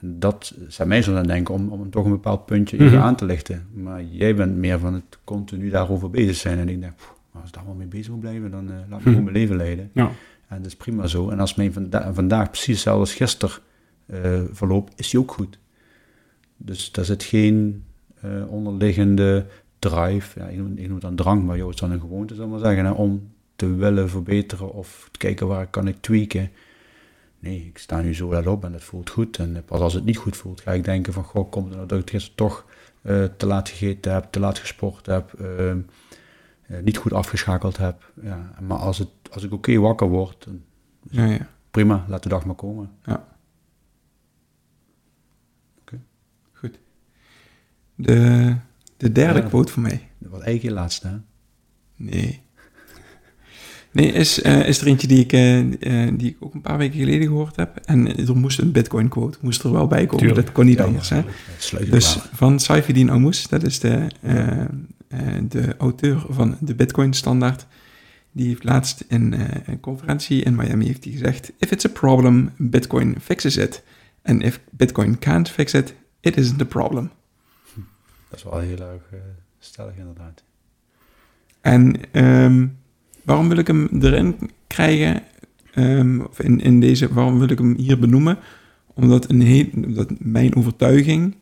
En 0.00 0.18
dat 0.18 0.54
zijn 0.68 0.88
mij 0.88 1.02
zo 1.02 1.14
aan 1.16 1.26
denken 1.26 1.54
om, 1.54 1.68
om 1.68 1.90
toch 1.90 2.04
een 2.04 2.10
bepaald 2.10 2.46
puntje 2.46 2.78
even 2.78 2.92
Mhm. 2.96 3.02
aan 3.02 3.16
te 3.16 3.24
lichten. 3.24 3.66
Maar 3.72 4.02
jij 4.04 4.34
bent 4.34 4.56
meer 4.56 4.78
van 4.78 4.94
het 4.94 5.18
continu 5.24 5.70
daarover 5.70 6.10
bezig 6.10 6.36
zijn. 6.36 6.58
En 6.58 6.68
ik 6.68 6.80
denk, 6.80 6.92
als 7.32 7.48
ik 7.48 7.54
daar 7.54 7.64
wel 7.64 7.74
mee 7.74 7.86
bezig 7.86 8.10
moet 8.10 8.20
blijven, 8.20 8.50
dan 8.50 8.70
eh, 8.70 8.76
laat 8.88 8.98
me 8.98 9.04
gewoon 9.04 9.24
mijn 9.24 9.36
leven 9.36 9.56
leiden. 9.56 9.90
Ja. 9.94 10.10
En 10.50 10.56
dat 10.56 10.66
is 10.66 10.76
prima 10.76 11.06
zo. 11.06 11.28
En 11.28 11.40
als 11.40 11.54
mijn 11.54 11.72
vanda 11.72 12.14
vandaag 12.14 12.50
precies 12.50 12.74
hetzelfde 12.74 13.00
als 13.00 13.14
gisteren 13.14 13.56
eh, 14.06 14.40
verloopt, 14.52 14.92
is 14.96 15.10
die 15.10 15.20
ook 15.20 15.32
goed. 15.32 15.58
Dus 16.56 16.92
daar 16.92 17.04
zit 17.04 17.22
geen 17.22 17.84
eh, 18.20 18.52
onderliggende 18.52 19.46
drive, 19.78 20.40
ja, 20.40 20.46
ik, 20.46 20.56
noem, 20.56 20.76
het 20.76 21.00
dan 21.00 21.14
drang, 21.14 21.44
maar 21.44 21.56
joh, 21.56 21.66
het 21.66 21.74
is 21.74 21.80
dan 21.80 21.90
een 21.90 22.00
gewoonte, 22.00 22.34
zal 22.34 22.48
maar 22.48 22.58
zeggen, 22.58 22.94
om 22.94 23.32
te 23.56 23.74
willen 23.74 24.08
verbeteren 24.08 24.72
of 24.72 25.08
te 25.10 25.18
kijken 25.18 25.46
waar 25.46 25.66
kan 25.66 25.88
ik 25.88 25.96
tweaken. 26.00 26.50
Nee, 27.38 27.66
ik 27.66 27.78
sta 27.78 28.00
nu 28.00 28.14
zo 28.14 28.32
laat 28.32 28.46
op 28.46 28.64
en 28.64 28.72
het 28.72 28.84
voelt 28.84 29.10
goed. 29.10 29.38
En 29.38 29.62
pas 29.64 29.80
als 29.80 29.94
het 29.94 30.04
niet 30.04 30.16
goed 30.16 30.36
voelt, 30.36 30.60
ga 30.60 30.72
ik 30.72 30.84
denken 30.84 31.12
van, 31.12 31.24
goh, 31.24 31.50
komt 31.50 31.66
het 31.66 31.74
nou 31.74 31.88
dat 31.88 32.00
ik 32.00 32.10
gisteren 32.10 32.36
toch 32.36 32.64
eh, 33.02 33.24
te 33.36 33.46
laat 33.46 33.68
gegeten 33.68 34.12
heb, 34.12 34.26
te 34.30 34.40
laat 34.40 34.58
gesport 34.58 35.06
heb, 35.06 35.32
niet 36.82 36.96
goed 36.96 37.12
afgeschakeld 37.12 37.76
heb. 37.76 38.12
Ja, 38.22 38.54
maar 38.60 38.78
als, 38.78 38.98
het, 38.98 39.08
als 39.30 39.42
ik 39.42 39.52
oké 39.52 39.76
wakker 39.78 40.08
word, 40.08 40.44
dan 40.44 40.60
Ja, 41.10 41.24
ja. 41.24 41.48
prima, 41.70 42.04
laat 42.08 42.22
de 42.22 42.28
dag 42.28 42.44
maar 42.44 42.54
komen. 42.54 42.90
De, 47.94 48.54
de 48.96 49.12
derde 49.12 49.40
Ja. 49.40 49.46
quote 49.48 49.72
voor 49.72 49.82
mij. 49.82 50.08
Dat 50.18 50.30
was 50.30 50.40
eigenlijk 50.40 50.74
je 50.74 50.80
laatste, 50.80 51.08
hè? 51.08 51.16
Nee. 51.96 52.40
Nee, 53.92 54.12
is, 54.12 54.42
eh, 54.42 54.68
is 54.68 54.80
er 54.80 54.86
eentje 54.86 55.06
die 55.06 55.18
ik, 55.20 55.32
eh, 55.32 55.58
eh, 56.06 56.18
die 56.18 56.30
ik 56.30 56.36
ook 56.40 56.54
een 56.54 56.60
paar 56.60 56.78
weken 56.78 56.98
geleden 56.98 57.26
gehoord 57.26 57.56
heb. 57.56 57.76
En 57.76 58.16
er 58.26 58.36
moest 58.36 58.58
een 58.58 58.72
bitcoin 58.72 59.08
quote, 59.08 59.38
moest 59.40 59.62
er 59.62 59.72
wel 59.72 59.86
bij 59.86 60.06
komen. 60.06 60.18
Tuurlijk. 60.24 60.46
Dat 60.46 60.54
kon 60.54 60.66
niet 60.66 60.78
Ja, 60.78 60.84
anders, 60.84 61.08
hè. 61.08 61.16
ja, 61.16 61.24
Sluit 61.58 61.90
Dus 61.90 62.18
van 62.32 62.60
Saifedean 62.60 63.08
Ammous, 63.08 63.48
dat 63.48 63.62
is 63.62 63.78
de, 63.80 64.06
de 65.48 65.74
auteur 65.78 66.24
van 66.28 66.56
de 66.60 66.74
Bitcoin 66.74 67.12
Standaard. 67.14 67.66
Die 68.32 68.46
heeft 68.46 68.64
laatst 68.64 69.04
in 69.08 69.34
eh, 69.34 69.66
een 69.66 69.80
conferentie 69.80 70.42
in 70.42 70.54
Miami 70.54 70.86
heeft 70.86 71.04
hij 71.04 71.12
gezegd: 71.12 71.52
If 71.58 71.70
it's 71.70 71.84
a 71.84 71.88
problem, 71.88 72.50
Bitcoin 72.56 73.16
fixes 73.20 73.56
it. 73.56 73.82
And 74.22 74.42
if 74.42 74.60
Bitcoin 74.70 75.18
can't 75.18 75.48
fix 75.48 75.74
it, 75.74 75.94
it 76.20 76.36
isn't 76.36 76.60
a 76.60 76.64
problem. 76.64 77.10
Dat 78.28 78.38
is 78.38 78.44
wel 78.44 78.58
heel 78.58 78.80
erg 78.80 79.02
uh, 79.12 79.20
stellig 79.58 79.96
inderdaad. 79.96 80.42
En 81.60 82.12
ehm, 82.12 82.66
waarom 83.24 83.48
wil 83.48 83.58
ik 83.58 83.66
hem 83.66 83.88
erin 84.00 84.50
krijgen? 84.66 85.22
Um, 85.74 86.20
of 86.20 86.40
in, 86.40 86.60
in 86.60 86.80
deze, 86.80 87.12
waarom 87.12 87.38
wil 87.38 87.48
ik 87.48 87.58
hem 87.58 87.76
hier 87.76 87.98
benoemen? 87.98 88.38
Omdat, 88.86 89.30
een 89.30 89.40
heel, 89.40 89.66
omdat 89.74 90.10
mijn 90.18 90.56
overtuiging. 90.56 91.36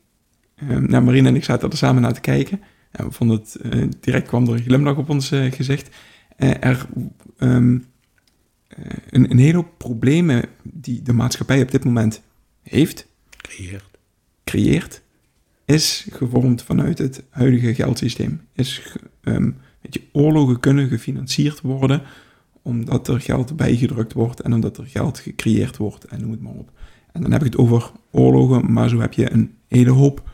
Um, 0.70 0.90
nou, 0.90 1.05
Marina 1.05 1.29
en 1.29 1.37
ik 1.37 1.44
zaten 1.44 1.70
er 1.70 1.77
samen 1.77 2.03
naar 2.03 2.12
te 2.12 2.20
kijken. 2.20 2.61
En 2.90 3.05
we 3.05 3.12
vonden 3.12 3.37
het, 3.37 3.59
uh, 3.62 3.88
direct 4.01 4.29
kwam 4.29 4.46
er 4.46 4.53
een 4.53 4.62
glimlach 4.62 4.96
op 4.96 5.09
ons 5.09 5.33
uh, 5.33 5.53
gezicht. 5.53 5.96
Uh, 6.38 6.64
er 6.64 6.87
um, 7.38 7.87
een, 9.11 9.31
een 9.31 9.38
hele 9.38 9.57
hoop 9.57 9.72
problemen 9.77 10.44
die 10.62 11.03
de 11.03 11.12
maatschappij 11.12 11.62
op 11.62 11.70
dit 11.70 11.85
moment 11.85 12.22
heeft, 12.62 13.07
creëert, 13.37 13.98
creëert 14.44 15.03
is 15.64 16.07
gevormd 16.11 16.62
vanuit 16.62 16.98
het 16.98 17.24
huidige 17.31 17.74
geldsysteem. 17.74 18.40
Is, 18.53 18.96
um, 19.22 19.57
weet 19.81 19.94
je, 19.94 20.03
oorlogen 20.12 20.61
kunnen 20.61 20.88
gefinancierd 20.88 21.61
worden 21.61 22.03
omdat 22.62 23.09
er 23.09 23.20
geld 23.20 23.57
bijgedrukt 23.57 24.12
wordt 24.12 24.40
en 24.40 24.53
omdat 24.53 24.79
er 24.79 24.87
geld 24.87 25.18
gecreëerd 25.18 25.77
wordt 25.77 26.05
en 26.05 26.20
noem 26.20 26.31
het 26.31 26.40
maar 26.40 26.53
op. 26.53 26.70
En 27.12 27.22
dan 27.22 27.33
heb 27.33 27.40
ik 27.40 27.53
het 27.53 27.57
over 27.57 27.90
oorlogen, 28.11 28.72
maar 28.72 28.88
zo 28.88 29.01
heb 29.01 29.12
je 29.12 29.33
een 29.33 29.55
hele 29.68 29.90
hoop 29.90 30.31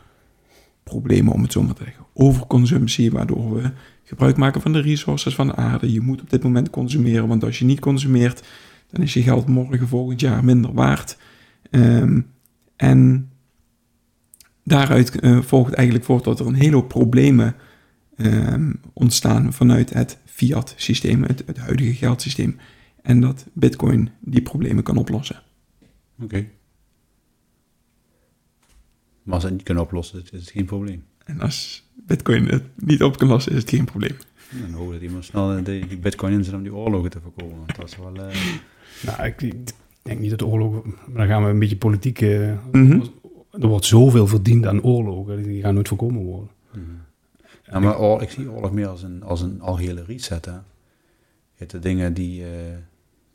problemen, 0.83 1.33
om 1.33 1.41
het 1.41 1.51
zo 1.51 1.63
maar 1.63 1.73
te 1.73 1.83
zeggen. 1.83 2.04
Overconsumptie, 2.17 3.11
waardoor 3.11 3.53
we 3.53 3.71
gebruik 4.03 4.37
maken 4.37 4.61
van 4.61 4.73
de 4.73 4.81
resources 4.81 5.35
van 5.35 5.47
de 5.47 5.55
aarde. 5.55 5.91
Je 5.91 6.01
moet 6.01 6.21
op 6.21 6.29
dit 6.29 6.43
moment 6.43 6.69
consumeren, 6.69 7.27
want 7.27 7.43
als 7.43 7.59
je 7.59 7.65
niet 7.65 7.79
consumeert, 7.79 8.43
dan 8.91 9.03
is 9.03 9.13
je 9.13 9.21
geld 9.21 9.47
morgen 9.47 9.87
volgend 9.87 10.19
jaar 10.19 10.43
minder 10.43 10.73
waard. 10.73 11.17
Um, 11.71 12.27
en 12.75 13.29
daaruit 14.63 15.23
uh, 15.23 15.41
volgt 15.41 15.73
eigenlijk 15.73 16.05
voort 16.05 16.23
dat 16.23 16.39
er 16.39 16.47
een 16.47 16.53
hele 16.53 16.75
hoop 16.75 16.87
problemen 16.87 17.55
uh, 18.15 18.69
ontstaan 18.93 19.53
vanuit 19.53 19.93
het 19.93 20.17
fiat-systeem, 20.25 21.23
het, 21.23 21.43
het, 21.45 21.57
huidige 21.57 21.93
geldsysteem. 21.93 22.57
En 23.01 23.21
dat 23.21 23.45
Bitcoin 23.53 24.09
die 24.19 24.41
problemen 24.41 24.83
kan 24.83 24.97
oplossen. 24.97 25.41
Oké. 26.15 26.23
Okay. 26.23 26.51
Maar 29.23 29.33
als 29.33 29.43
ze 29.43 29.47
het 29.47 29.57
niet 29.57 29.65
kunnen 29.65 29.83
oplossen, 29.83 30.23
is 30.23 30.39
het 30.39 30.49
geen 30.49 30.65
probleem. 30.65 31.03
En 31.25 31.39
als 31.39 31.84
Bitcoin 32.05 32.47
het 32.47 32.63
niet 32.75 33.03
op 33.03 33.17
kan 33.17 33.27
lossen, 33.27 33.51
is 33.51 33.57
het 33.57 33.69
geen 33.69 33.85
probleem. 33.85 34.17
Dan 34.61 34.71
hoop 34.71 34.91
dat 34.91 35.01
iemand 35.01 35.25
snel 35.25 35.63
die, 35.63 35.87
die 35.87 35.97
Bitcoin 35.97 36.33
inzet 36.33 36.53
om 36.53 36.63
die 36.63 36.73
oorlogen 36.73 37.09
te 37.09 37.19
voorkomen. 37.21 37.57
Want 37.57 37.75
dat 37.75 37.87
is 37.87 37.97
wel. 37.97 38.15
Uh... 38.15 38.35
Nou, 39.05 39.23
ik, 39.23 39.41
ik, 39.41 39.71
denk 40.01 40.19
niet 40.19 40.29
dat 40.29 40.43
oorlogen. 40.43 40.81
Maar 40.85 41.17
dan 41.17 41.27
gaan 41.27 41.43
we 41.43 41.49
een 41.49 41.59
beetje 41.59 41.77
politiek. 41.77 42.21
Uh, 42.21 42.51
mm 42.71 42.91
-hmm. 42.91 43.03
Er 43.51 43.67
wordt 43.67 43.85
zoveel 43.85 44.27
verdiend 44.27 44.65
aan 44.65 44.83
oorlogen, 44.83 45.43
die 45.43 45.61
gaan 45.61 45.73
nooit 45.73 45.87
voorkomen 45.87 46.23
worden. 46.23 46.49
Mm 46.73 46.83
-hmm. 46.83 47.01
Ja, 47.63 47.79
maar 47.79 47.99
oorlog, 47.99 48.21
ik 48.21 48.29
zie 48.29 48.51
oorlog 48.51 48.71
meer 48.71 48.87
als 48.87 49.03
een, 49.03 49.23
als 49.23 49.41
een 49.41 49.61
algehele 49.61 50.03
reset. 50.03 50.45
Hè. 50.45 50.51
Je 50.51 50.61
hebt 51.61 51.71
de 51.71 51.79
dingen 51.79 52.13
die. 52.13 52.41
Uh, 52.41 52.47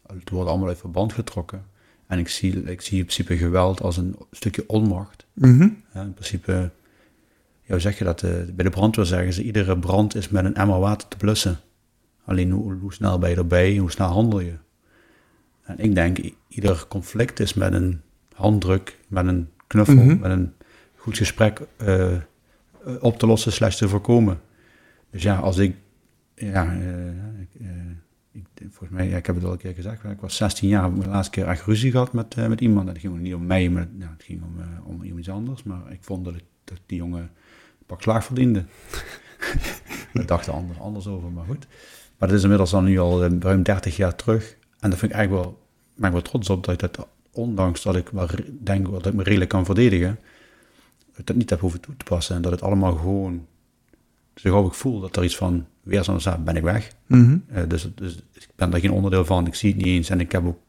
het 0.07 0.31
worden 0.31 0.51
allemaal 0.51 0.69
uit 0.69 0.79
verband 0.79 1.13
getrokken. 1.13 1.65
En 2.07 2.19
ik 2.19 2.29
zie, 2.29 2.63
ik 2.63 2.81
zie 2.81 2.99
in 2.99 3.05
principe 3.05 3.37
geweld 3.37 3.83
als 3.83 3.97
een 3.97 4.17
stukje 4.31 4.65
onmacht. 4.67 5.27
Mm 5.33 5.59
-hmm. 5.59 5.83
ja, 5.95 6.03
in 6.03 6.13
principe. 6.13 6.71
Ja, 7.71 7.79
zeg 7.79 7.99
je 7.99 8.05
dat? 8.05 8.23
Uh, 8.23 8.31
bij 8.55 8.65
de 8.65 8.71
brandweer 8.71 9.07
zeggen 9.07 9.33
ze: 9.33 9.43
iedere 9.43 9.79
brand 9.79 10.15
is 10.15 10.29
met 10.29 10.45
een 10.45 10.55
emmer 10.55 10.79
water 10.79 11.09
te 11.09 11.17
blussen. 11.17 11.59
Alleen 12.25 12.51
hoe, 12.51 12.75
hoe 12.75 12.93
snel 12.93 13.19
ben 13.19 13.31
je 13.31 13.37
erbij, 13.37 13.77
hoe 13.77 13.91
snel 13.91 14.09
handel 14.09 14.41
je. 14.41 14.55
En 15.63 15.79
ik 15.79 15.95
denk, 15.95 16.19
ieder 16.49 16.87
conflict 16.89 17.41
is 17.41 17.55
met 17.55 17.73
een 17.73 18.01
handdruk, 18.35 18.99
met 19.09 19.27
een 19.27 19.49
knuffel, 19.67 19.95
mm 19.95 20.09
-hmm. 20.09 20.19
met 20.19 20.31
een 20.31 20.53
goed 20.97 21.17
gesprek 21.17 21.61
uh, 21.83 22.17
op 23.01 23.19
te 23.19 23.27
lossen, 23.27 23.53
slash 23.53 23.77
te 23.77 23.89
voorkomen. 23.89 24.41
Dus 25.11 25.23
ja, 25.23 25.37
als 25.37 25.59
ik, 25.59 25.77
ja, 26.35 26.75
uh, 26.75 27.07
ik, 27.41 27.49
uh, 27.61 27.69
ik, 28.33 28.47
volgens 28.59 28.91
mij, 28.91 29.09
ja, 29.09 29.17
ik 29.17 29.27
heb 29.27 29.35
het 29.35 29.45
al 29.45 29.53
een 29.53 29.59
keer 29.59 29.75
gezegd, 29.75 30.05
ik 30.05 30.21
was 30.21 30.37
16 30.37 30.69
jaar, 30.69 30.95
de 30.95 31.09
laatste 31.09 31.33
keer 31.33 31.47
echt 31.47 31.65
ruzie 31.65 31.91
gehad 31.91 32.13
met, 32.13 32.37
met 32.37 32.61
iemand. 32.61 32.87
En 32.87 32.93
het 32.93 33.03
ging 33.03 33.19
niet 33.19 33.35
om 33.35 33.47
mij, 33.47 33.69
maar 33.69 33.89
ja, 33.99 34.11
het 34.13 34.23
ging 34.23 34.43
om, 34.43 34.57
om 34.85 35.03
iemand 35.03 35.29
anders. 35.29 35.63
Maar 35.63 35.93
ik 35.93 36.03
vond 36.03 36.25
dat, 36.25 36.35
ik, 36.35 36.45
dat 36.65 36.81
die 36.87 36.99
jongen 36.99 37.31
pak 37.91 38.03
slaag 38.03 38.25
verdiende. 38.25 38.65
Daar 40.13 40.27
dachten 40.27 40.53
anderen 40.53 40.83
anders 40.83 41.07
over, 41.07 41.31
maar 41.31 41.45
goed. 41.45 41.67
Maar 42.19 42.29
dat 42.29 42.39
is 42.39 42.43
inmiddels 42.43 42.71
dan 42.71 42.85
nu 42.85 42.99
al 42.99 43.21
ruim 43.41 43.63
30 43.63 43.97
jaar 43.97 44.17
terug. 44.17 44.57
En 44.81 44.91
dat 44.91 44.99
vind 44.99 45.11
ik 45.11 45.17
eigenlijk 45.17 45.47
wel, 45.47 45.59
ben 45.95 46.07
ik 46.07 46.13
wel 46.13 46.23
trots 46.23 46.51
op 46.51 46.65
dat 46.65 46.83
ik 46.83 46.95
dat, 46.95 47.07
ondanks 47.31 47.83
dat 47.83 47.97
ik 47.97 48.09
wel 48.09 48.29
denk 48.61 48.91
dat 48.91 49.07
ik 49.07 49.15
me 49.15 49.23
redelijk 49.23 49.51
kan 49.51 49.65
verdedigen, 49.65 50.19
het 51.13 51.27
dat 51.27 51.37
niet 51.37 51.51
heb 51.51 51.61
hoeven 51.61 51.81
toe 51.81 51.97
te 51.97 52.05
passen. 52.05 52.37
En 52.37 52.43
dat 52.43 52.53
het 52.53 52.63
allemaal 52.63 52.97
gewoon, 52.97 53.47
zo 54.35 54.51
gauw 54.51 54.67
ik 54.67 54.73
voel 54.73 55.01
dat 55.01 55.17
er 55.17 55.25
iets 55.25 55.37
van 55.37 55.67
weerstand 55.83 56.21
staat, 56.21 56.45
ben 56.45 56.57
ik 56.57 56.63
weg. 56.63 56.93
Mhm. 57.07 57.39
Eh, 57.49 57.63
dus, 57.69 57.89
dus 57.95 58.17
ik 58.33 58.49
ben 58.57 58.71
daar 58.71 58.81
geen 58.81 58.93
onderdeel 58.93 59.25
van, 59.25 59.47
ik 59.47 59.55
zie 59.55 59.69
het 59.69 59.79
niet 59.79 59.87
eens. 59.87 60.11
En 60.11 60.21
ik 60.21 60.33
heb 60.33 60.47
ook, 60.47 60.61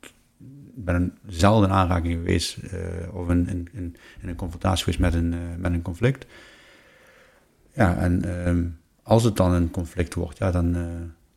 ben 0.76 0.96
een 0.96 1.14
zelden 1.28 1.70
in 1.70 1.76
aanraking 1.76 2.14
geweest 2.14 2.58
eh, 2.58 3.16
of 3.16 3.30
in, 3.30 3.48
in, 3.48 3.68
in, 3.74 3.96
in 4.22 4.30
een 4.30 4.36
confrontatie 4.36 4.84
geweest 4.84 5.00
met 5.00 5.14
een, 5.14 5.34
eh, 5.34 5.40
met 5.58 5.74
een 5.74 5.82
conflict. 5.82 6.26
Ja, 7.82 7.96
en 7.98 8.46
ehm, 8.46 8.64
als 9.04 9.24
het 9.24 9.36
dan 9.38 9.52
een 9.54 9.72
conflict 9.72 10.14
wordt, 10.14 10.38
ja, 10.38 10.52
dan 10.52 10.76
eh, 10.76 10.82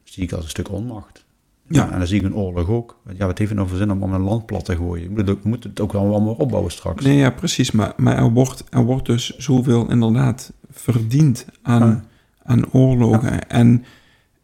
zie 0.03 0.23
ik 0.23 0.33
als 0.33 0.45
een 0.45 0.51
stuk 0.51 0.71
onmacht. 0.71 1.25
Ja. 1.69 1.93
En 1.93 1.99
dan 1.99 2.07
zie 2.07 2.19
ik 2.19 2.25
een 2.25 2.35
oorlog 2.35 2.69
ook. 2.69 3.01
Ja, 3.17 3.27
wat 3.27 3.39
heeft 3.39 3.51
het 3.51 3.59
nou 3.59 3.69
voor 3.71 3.79
zin 3.79 3.91
om, 3.91 4.03
om 4.03 4.13
een 4.13 4.21
land 4.21 4.47
plat 4.47 4.65
te 4.65 4.77
gooien? 4.77 5.03
Je 5.03 5.39
moet 5.43 5.65
het 5.65 5.81
ook, 5.81 5.93
wel 5.93 6.15
allemaal 6.15 6.35
opbouwen 6.35 6.73
straks. 6.73 7.05
Nee, 7.05 7.17
ja, 7.17 7.31
precies. 7.31 7.71
Maar, 7.71 7.93
maar 7.97 8.17
er, 8.17 8.31
wordt, 8.31 8.65
er 8.71 8.85
wordt 8.85 9.07
dus 9.07 9.37
zoveel 9.37 9.91
inderdaad 9.91 10.53
verdiend 10.71 11.47
aan, 11.63 11.89
Ja. 11.89 12.05
aan 12.43 12.73
oorlogen. 12.73 13.49
En 13.49 13.85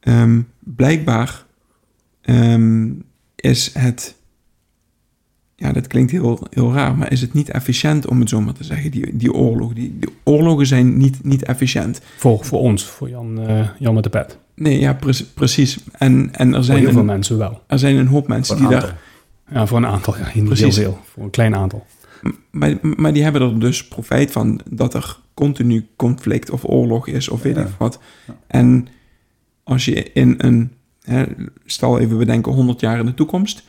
ehm, 0.01 0.41
blijkbaar 0.59 1.45
ehm, 2.21 2.93
is 3.37 3.75
het... 3.75 4.19
Ja, 5.61 5.73
dat 5.73 5.87
klinkt 5.87 6.11
heel, 6.11 6.47
heel 6.51 6.73
raar, 6.73 6.97
maar 6.97 7.13
is 7.13 7.21
het 7.21 7.33
niet 7.33 7.51
efficiënt 7.51 8.07
om 8.07 8.21
het 8.21 8.29
zo 8.29 8.41
maar 8.41 8.55
te 8.55 8.65
zeggen, 8.65 8.91
die, 8.91 9.17
die 9.17 9.33
oorlog. 9.33 9.73
Die, 9.73 9.97
die 9.99 10.09
oorlogen 10.25 10.67
zijn 10.67 10.97
niet, 10.97 11.25
niet 11.25 11.43
efficiënt. 11.45 12.01
Voor, 12.17 12.45
voor 12.45 12.61
ons, 12.61 12.85
voor 12.85 13.09
Jan, 13.09 13.41
eh, 13.41 13.69
Jan 13.79 13.95
met 13.95 14.03
de 14.05 14.11
pet. 14.11 14.39
Nee, 14.55 14.79
ja, 14.81 14.93
pre- 14.95 15.25
precies. 15.35 15.79
En, 15.93 16.29
en 16.33 16.49
er, 16.49 16.55
Voor 16.55 16.65
zijn 16.65 16.79
heel 16.79 16.91
veel 16.91 16.99
een, 17.01 17.07
mensen 17.07 17.39
wel. 17.39 17.63
er 17.67 17.79
zijn 17.79 17.97
een 17.97 18.07
hoop 18.07 18.29
mensen 18.29 18.59
Voor 18.59 18.67
die 18.67 18.75
een 18.77 18.81
daar... 18.83 18.91
aantal. 18.91 19.59
Ja, 19.61 19.67
voor 19.67 19.79
een 19.79 19.87
aantal, 19.87 20.17
ja, 20.17 20.31
niet 20.35 20.59
heel 20.59 20.73
veel. 20.73 20.99
Voor 21.05 21.23
een 21.23 21.31
klein 21.31 21.55
aantal. 21.55 21.87
Maar, 22.51 22.75
maar 22.83 23.13
die 23.13 23.23
hebben 23.23 23.43
er 23.43 23.61
dus 23.61 23.89
profijt 23.89 24.31
van 24.33 24.61
dat 24.71 24.95
er 24.95 25.19
continu 25.35 25.87
conflict 25.97 26.51
of 26.51 26.65
oorlog 26.65 27.07
is 27.09 27.29
of 27.29 27.43
weet 27.43 27.57
Ja. 27.57 27.63
ik 27.63 27.69
wat. 27.79 27.99
Ja. 28.27 28.37
En 28.47 28.87
als 29.63 29.85
je 29.85 30.13
in 30.13 30.35
een, 30.39 30.73
hè, 31.03 31.25
stel 31.65 31.99
even 31.99 32.19
we 32.19 32.25
denken 32.25 32.53
100 32.53 32.81
jaar 32.81 32.99
in 32.99 33.07
de 33.07 33.15
toekomst. 33.15 33.63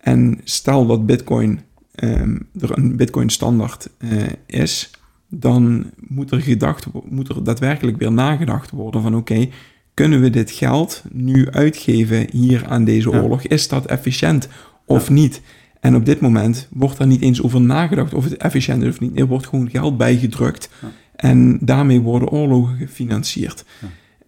En 0.00 0.40
stel 0.44 0.86
dat 0.86 1.06
Bitcoin 1.06 1.60
ehm, 1.94 2.36
er 2.60 2.78
een 2.78 2.96
Bitcoin 2.96 3.28
standaard 3.30 3.88
eh, 3.98 4.10
is, 4.46 4.90
dan 5.28 5.90
moet 5.96 6.30
er, 6.30 6.40
gedacht, 6.40 6.86
moet 7.08 7.28
er 7.28 7.44
daadwerkelijk 7.44 7.98
weer 7.98 8.12
nagedacht 8.12 8.70
worden 8.70 9.02
van 9.02 9.16
oké, 9.16 9.48
kunnen 9.94 10.20
we 10.20 10.30
dit 10.30 10.50
geld 10.50 11.02
nu 11.12 11.50
uitgeven 11.50 12.26
hier 12.32 12.66
aan 12.68 12.84
deze 12.84 13.10
Ja. 13.10 13.20
oorlog? 13.20 13.42
Is 13.42 13.68
dat 13.68 13.86
efficiënt 13.86 14.48
of 14.86 15.06
Ja. 15.08 15.12
niet? 15.14 15.40
En 15.80 15.94
op 15.94 16.04
dit 16.06 16.20
moment 16.20 16.68
wordt 16.70 16.98
er 16.98 17.06
niet 17.06 17.22
eens 17.22 17.42
over 17.42 17.60
nagedacht 17.60 18.14
of 18.14 18.24
het 18.24 18.36
efficiënt 18.36 18.82
is 18.82 18.88
of 18.88 19.00
niet. 19.00 19.18
Er 19.18 19.26
wordt 19.26 19.46
gewoon 19.46 19.70
geld 19.70 19.96
bijgedrukt. 19.96 20.70
Ja. 20.82 20.88
En 21.16 21.58
daarmee 21.60 22.00
worden 22.00 22.28
oorlogen 22.28 22.76
gefinancierd. 22.76 23.64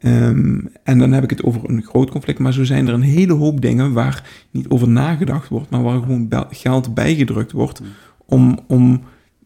Ehm, 0.02 0.58
en 0.82 0.98
dan 0.98 1.12
heb 1.12 1.22
ik 1.22 1.30
het 1.30 1.42
over 1.42 1.68
een 1.70 1.82
groot 1.82 2.10
conflict. 2.10 2.38
Maar 2.38 2.52
zo 2.52 2.64
zijn 2.64 2.88
er 2.88 2.94
een 2.94 3.02
hele 3.02 3.32
hoop 3.32 3.60
dingen 3.60 3.92
waar 3.92 4.46
niet 4.50 4.68
over 4.68 4.88
nagedacht 4.88 5.48
wordt. 5.48 5.70
Maar 5.70 5.82
waar 5.82 6.00
gewoon 6.00 6.28
geld 6.50 6.94
bijgedrukt 6.94 7.52
wordt. 7.52 7.78
Ja. 7.78 7.84
Om, 8.26 8.58
om 8.66 9.02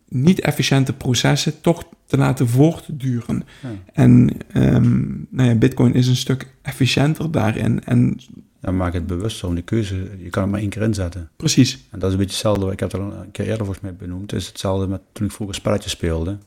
niet-efficiënte 0.08 0.92
processen 0.92 1.60
toch 1.60 1.84
te 2.06 2.16
laten 2.16 2.48
voortduren. 2.48 3.42
Ja. 3.62 3.68
En 3.92 4.30
ehm, 4.52 5.06
nou 5.30 5.48
ja, 5.48 5.54
Bitcoin 5.54 5.94
is 5.94 6.06
een 6.06 6.16
stuk 6.16 6.46
efficiënter 6.62 7.30
daarin. 7.30 7.84
En 7.84 8.20
Ja, 8.62 8.70
maak 8.70 8.92
het 8.92 9.06
bewust 9.06 9.36
zo. 9.36 9.54
De 9.54 9.62
keuze, 9.62 10.08
je 10.18 10.30
kan 10.30 10.42
het 10.42 10.50
maar 10.50 10.60
één 10.60 10.68
keer 10.68 10.82
inzetten. 10.82 11.28
precies, 11.36 11.86
En 11.90 11.98
dat 11.98 12.08
is 12.08 12.12
een 12.12 12.20
beetje 12.20 12.34
hetzelfde, 12.34 12.72
ik 12.72 12.80
heb 12.80 12.92
het 12.92 13.00
al 13.00 13.12
een 13.12 13.30
keer 13.30 13.44
eerder 13.44 13.64
volgens 13.64 13.80
mij 13.80 13.94
benoemd, 13.94 14.30
het 14.30 14.40
is 14.40 14.46
hetzelfde 14.46 14.86
met 14.86 15.00
toen 15.12 15.26
ik 15.26 15.32
vroeger 15.32 15.56
spelletjes 15.56 15.92
speelde. 15.92 16.38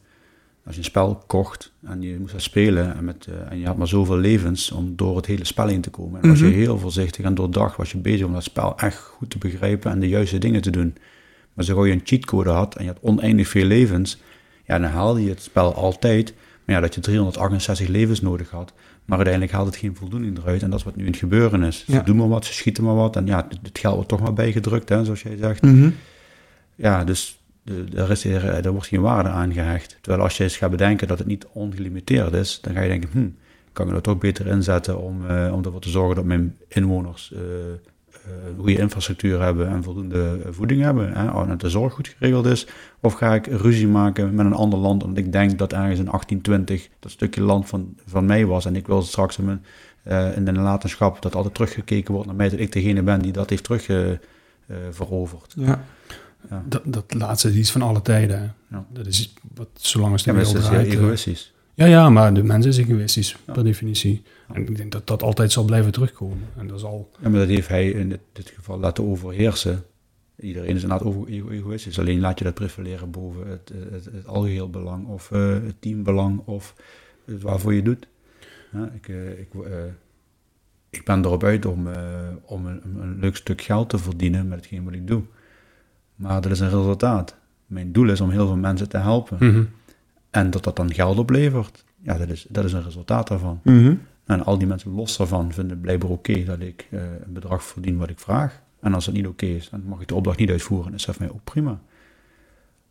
Als 0.65 0.76
je 0.76 0.80
een 0.84 0.88
spel 0.89 1.24
kocht 1.28 1.72
en 1.84 2.02
je 2.02 2.19
moest 2.19 2.32
dat 2.32 2.41
spelen 2.41 2.95
en, 2.95 3.04
met, 3.06 3.28
eh, 3.30 3.52
en 3.52 3.60
je 3.60 3.65
had 3.65 3.78
maar 3.78 3.88
zoveel 3.88 4.17
levens 4.17 4.72
om 4.72 4.93
door 4.95 5.15
het 5.15 5.26
hele 5.26 5.45
spel 5.45 5.67
heen 5.67 5.82
te 5.82 5.89
komen. 5.89 6.22
En 6.22 6.30
was 6.30 6.39
Mhm. 6.39 6.50
je 6.50 6.56
heel 6.56 6.78
voorzichtig 6.80 7.26
en 7.26 7.36
doordacht 7.36 7.78
was 7.78 7.91
je 7.91 7.98
bezig 7.98 8.26
om 8.26 8.34
dat 8.34 8.43
spel 8.43 8.78
echt 8.78 8.98
goed 8.98 9.30
te 9.30 9.38
begrijpen 9.38 9.91
en 9.91 10.00
de 10.00 10.08
juiste 10.08 10.38
dingen 10.38 10.62
te 10.62 10.69
doen. 10.69 10.95
Maar 11.54 11.65
zo 11.65 11.86
je 11.86 11.93
een 11.93 12.02
cheatcode 12.04 12.50
had 12.50 12.76
en 12.76 12.84
je 12.84 12.89
had 12.89 13.00
oneindig 13.02 13.48
veel 13.48 13.65
levens, 13.65 14.17
ja, 14.65 14.80
dan 14.80 14.89
haalde 14.89 15.24
je 15.24 15.30
het 15.30 15.41
spel 15.41 15.74
altijd. 15.74 16.34
Maar 16.65 16.76
ja, 16.76 16.82
dat 16.82 16.95
je 16.95 17.02
368 17.02 17.88
levens 17.88 18.22
nodig 18.22 18.50
had. 18.50 18.74
Maar 19.06 19.17
uiteindelijk 19.17 19.56
haalt 19.56 19.67
het 19.67 19.76
geen 19.76 19.95
voldoening 19.95 20.38
eruit. 20.38 20.62
En 20.63 20.69
dat 20.69 20.80
is 20.80 20.86
wat 20.86 20.95
nu 20.95 21.04
in 21.06 21.12
het 21.12 21.19
gebeuren 21.19 21.63
is. 21.63 21.84
Ja. 21.88 21.98
Ze 21.98 22.04
doen 22.04 22.15
maar 22.17 22.28
wat, 22.30 22.45
ze 22.45 22.54
schieten 22.54 22.84
maar 22.84 22.95
wat. 22.95 23.15
En 23.15 23.26
ja, 23.26 23.45
het, 23.50 23.60
het 23.63 23.80
geld 23.80 23.93
wordt 23.93 24.10
toch 24.10 24.19
maar 24.22 24.34
bijgedrukt, 24.34 24.89
hè, 24.89 25.04
zoals 25.06 25.22
jij 25.22 25.38
zegt. 25.38 25.62
Mhm. 25.62 25.89
Ja, 26.76 27.04
dus 27.04 27.38
eh, 27.69 28.65
er 28.65 28.71
wordt 28.71 28.88
geen 28.88 29.01
waarde 29.01 29.29
aan 29.29 29.53
gehecht. 29.53 29.97
Terwijl 30.01 30.23
als 30.23 30.38
je 30.38 30.43
eens 30.43 30.58
gaat 30.58 30.71
bedenken 30.71 31.08
dat 31.08 31.17
het 31.17 31.27
niet 31.27 31.47
ongelimiteerd 31.53 32.34
is, 32.34 32.60
dan 32.62 32.73
ga 32.73 32.82
je 32.82 32.89
denken, 32.89 33.10
hm, 33.12 33.29
kan 33.73 33.88
ik 33.88 33.93
dat 33.93 34.03
toch 34.03 34.17
beter 34.17 34.47
inzetten 34.47 35.01
om, 35.01 35.27
eh, 35.27 35.53
om 35.53 35.63
ervoor 35.63 35.82
te 35.82 35.89
zorgen 35.89 36.15
dat 36.15 36.25
mijn 36.25 36.58
inwoners 36.67 37.34
eh, 37.34 37.41
goede 38.58 38.77
infrastructuur 38.77 39.41
hebben 39.41 39.67
en 39.67 39.84
voldoende 39.84 40.39
voeding 40.49 40.82
hebben. 40.82 41.13
Hè, 41.13 41.41
en 41.41 41.47
dat 41.47 41.62
de 41.62 41.69
zorg 41.69 41.93
goed 41.93 42.08
geregeld 42.08 42.45
is. 42.45 42.67
Of 42.99 43.13
ga 43.13 43.34
ik 43.34 43.45
ruzie 43.45 43.88
maken 43.88 44.36
met 44.36 44.45
een 44.45 44.53
ander 44.53 44.79
land 44.79 45.03
omdat 45.03 45.25
ik 45.25 45.32
denk 45.32 45.58
dat 45.58 45.73
ergens 45.73 45.99
in 45.99 46.05
1820 46.05 46.89
dat 46.99 47.12
stukje 47.12 47.41
land 47.41 47.67
van, 47.67 47.95
van 48.05 48.25
mij 48.25 48.45
was 48.45 48.65
en 48.65 48.75
ik 48.75 48.88
wil 48.88 49.01
straks 49.01 49.38
in, 49.38 49.45
mijn, 49.45 49.63
in 50.36 50.45
de 50.45 50.51
nalatenschap 50.51 51.21
dat 51.21 51.36
altijd 51.36 51.53
teruggekeken 51.53 52.13
wordt 52.13 52.27
naar 52.27 52.36
mij, 52.36 52.49
dat 52.49 52.60
ik 52.60 52.71
degene 52.71 53.03
ben 53.03 53.21
die 53.21 53.32
dat 53.32 53.49
heeft 53.49 53.63
terugveroverd. 53.63 55.53
ja. 55.55 55.84
Ja. 56.49 56.63
Dat, 56.67 56.82
dat 56.86 57.13
laatste 57.13 57.49
is 57.49 57.56
iets 57.56 57.71
van 57.71 57.82
alle 57.82 58.02
tijden. 58.02 58.56
Ja. 58.69 58.86
Dat 58.93 59.06
is 59.08 59.34
wat 59.56 59.69
zolang 59.73 60.12
als 60.12 60.23
de 60.23 60.32
Ja, 60.32 60.38
dat 60.38 60.45
wereld 60.47 60.63
is 60.65 60.69
heel 60.71 60.80
eh, 60.88 60.93
egoïstisch. 60.93 61.54
Ja, 61.73 61.86
ja, 61.86 62.10
maar 62.10 62.34
de 62.34 62.43
mens 62.43 62.65
is 62.65 62.78
egoïstisch, 62.78 63.36
Ja. 63.47 63.54
per 63.54 63.63
definitie. 63.63 64.23
En 64.54 64.67
ik 64.67 64.78
denk 64.78 64.91
dat 64.91 65.08
dat 65.08 65.23
altijd 65.23 65.52
zal 65.52 65.63
blijven 65.63 65.91
terugkomen. 65.91 66.47
En 66.58 66.67
dat 66.67 66.80
zal... 66.80 67.10
Ja, 67.21 67.30
maar 67.30 67.39
dat 67.39 67.49
heeft 67.49 67.67
hij 67.67 67.89
in 67.89 68.10
dit, 68.10 68.19
dit 68.34 68.49
geval 68.56 68.80
laten 68.80 69.04
overheersen. 69.08 69.84
Iedereen 70.39 70.75
is 70.75 70.82
inderdaad 70.82 71.08
over, 71.08 71.28
ego- 71.28 71.49
egoïstisch. 71.49 71.99
Alleen 71.99 72.19
laat 72.19 72.38
je 72.38 72.43
dat 72.45 72.54
prevaleren 72.54 73.12
boven 73.12 73.47
het, 73.47 73.71
het, 73.91 74.06
het 74.06 74.28
algeheel 74.28 74.69
belang 74.69 75.08
of 75.08 75.32
eh, 75.32 75.49
het 75.52 75.75
teambelang 75.82 76.41
of 76.45 76.75
het 77.25 77.41
waarvoor 77.41 77.73
je 77.73 77.82
doet. 77.82 78.08
Ja, 78.71 78.91
ik, 78.95 79.08
eh, 79.08 79.39
ik, 79.39 79.47
ik 80.89 81.04
ben 81.06 81.25
erop 81.25 81.43
uit 81.43 81.65
om, 81.65 81.88
om 82.45 82.65
een, 82.65 82.82
een 83.02 83.19
leuk 83.19 83.36
stuk 83.36 83.62
geld 83.62 83.89
te 83.89 83.97
verdienen 83.97 84.47
met 84.47 84.58
hetgeen 84.60 84.84
wat 84.84 84.93
ik 84.93 85.08
doe. 85.08 85.23
Maar 86.19 86.41
dat 86.41 86.51
is 86.51 86.60
een 86.60 86.69
resultaat. 86.69 87.36
Mijn 87.65 87.91
doel 87.91 88.10
is 88.10 88.21
om 88.21 88.29
heel 88.29 88.47
veel 88.47 88.58
mensen 88.58 88.89
te 88.89 88.97
helpen. 88.97 89.38
Mhm. 89.39 89.63
En 90.29 90.51
dat 90.51 90.63
dat 90.63 90.75
dan 90.75 90.93
geld 90.93 91.17
oplevert, 91.17 91.86
ja, 92.01 92.17
dat 92.17 92.29
is, 92.29 92.45
dat 92.49 92.65
is 92.65 92.73
een 92.73 92.84
resultaat 92.84 93.27
daarvan. 93.27 93.60
Mhm. 93.63 93.95
En 94.25 94.45
al 94.45 94.58
die 94.58 94.67
mensen 94.67 94.91
los 94.91 95.17
daarvan 95.17 95.53
vinden 95.53 95.82
blijkbaar 95.82 96.10
oké 96.10 96.43
dat 96.43 96.60
ik 96.60 96.88
eh, 96.91 97.01
een 97.01 97.34
bedrag 97.34 97.63
verdien 97.63 97.97
wat 97.97 98.10
ik 98.10 98.19
vraag. 98.19 98.62
En 98.79 98.93
als 98.93 99.05
het 99.05 99.15
niet 99.15 99.27
oké 99.27 99.45
is, 99.45 99.69
dan 99.69 99.84
mag 99.86 100.01
ik 100.01 100.08
de 100.08 100.15
opdracht 100.15 100.39
niet 100.39 100.49
uitvoeren. 100.49 100.91
Dat 100.91 100.99
is 100.99 101.05
voor 101.05 101.15
mij 101.19 101.29
ook 101.29 101.43
prima. 101.43 101.79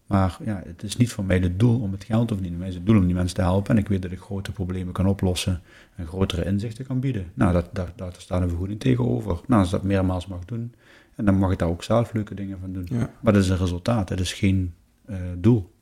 Maar 0.06 0.38
ja, 0.44 0.62
het 0.66 0.82
is 0.82 0.96
niet 0.96 1.12
voor 1.12 1.24
mij 1.24 1.38
het 1.38 1.58
doel 1.58 1.80
om 1.80 1.92
het 1.92 2.04
geld 2.04 2.28
te 2.28 2.34
verdienen. 2.34 2.60
Mij 2.60 2.68
is 2.68 2.74
het 2.74 2.86
doel 2.86 2.96
om 2.96 3.06
die 3.06 3.14
mensen 3.14 3.36
te 3.36 3.42
helpen. 3.42 3.70
En 3.70 3.82
ik 3.82 3.88
weet 3.88 4.02
dat 4.02 4.10
ik 4.10 4.18
grote 4.18 4.52
problemen 4.52 4.92
kan 4.92 5.06
oplossen 5.06 5.60
en 5.94 6.06
grotere 6.06 6.44
inzichten 6.44 6.86
kan 6.86 7.00
bieden. 7.00 7.30
Nou, 7.34 7.52
dat, 7.52 7.68
daar, 7.72 7.92
daar 7.96 8.14
staat 8.18 8.42
een 8.42 8.48
vergoeding 8.48 8.80
tegenover. 8.80 9.40
Nou, 9.46 9.60
als 9.60 9.66
ik 9.66 9.70
dat 9.70 9.82
meermaals 9.82 10.26
mag 10.26 10.44
doen, 10.44 10.74
en 11.18 11.24
dan 11.24 11.38
mag 11.38 11.52
ik 11.52 11.58
daar 11.58 11.68
ook 11.68 11.82
zelf 11.82 12.12
leuke 12.12 12.34
dingen 12.34 12.58
van 12.60 12.72
doen. 12.72 12.86
Ja. 12.90 13.10
Maar 13.20 13.32
dat 13.32 13.42
is 13.42 13.48
een 13.48 13.56
resultaat, 13.56 14.08
dat 14.08 14.20
is 14.20 14.32
geen 14.32 14.74
eh, 15.04 15.16
doel. 15.36 15.72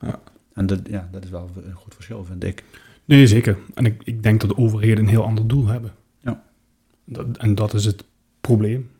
Ja. 0.00 0.20
En 0.52 0.66
dat, 0.66 0.80
ja, 0.88 1.08
dat 1.12 1.24
is 1.24 1.30
wel 1.30 1.50
een 1.66 1.74
goed 1.74 1.94
verschil, 1.94 2.24
vind 2.24 2.44
ik. 2.44 2.64
Nee, 3.04 3.26
zeker. 3.26 3.58
En 3.74 3.86
ik, 3.86 4.02
ik 4.04 4.22
denk 4.22 4.40
dat 4.40 4.50
de 4.50 4.56
overheden 4.56 5.04
een 5.04 5.10
heel 5.10 5.24
ander 5.24 5.46
doel 5.46 5.66
hebben. 5.66 5.92
Ja. 6.20 6.42
Dat, 7.04 7.36
en 7.36 7.54
dat 7.54 7.74
is 7.74 7.84
het 7.84 8.04
probleem. 8.40 8.90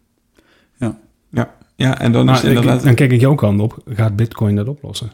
ja, 1.77 2.01
en 2.01 2.13
dan 2.13 2.25
Maar 2.25 2.35
is 2.35 2.41
het 2.41 2.51
inderdaad... 2.51 2.79
ik, 2.79 2.85
dan 2.85 2.95
kijk 2.95 3.13
ik 3.13 3.21
jouw 3.21 3.35
kant 3.35 3.61
op. 3.61 3.83
Gaat 3.87 4.17
Bitcoin 4.17 4.57
dat 4.57 4.69
oplossen? 4.69 5.11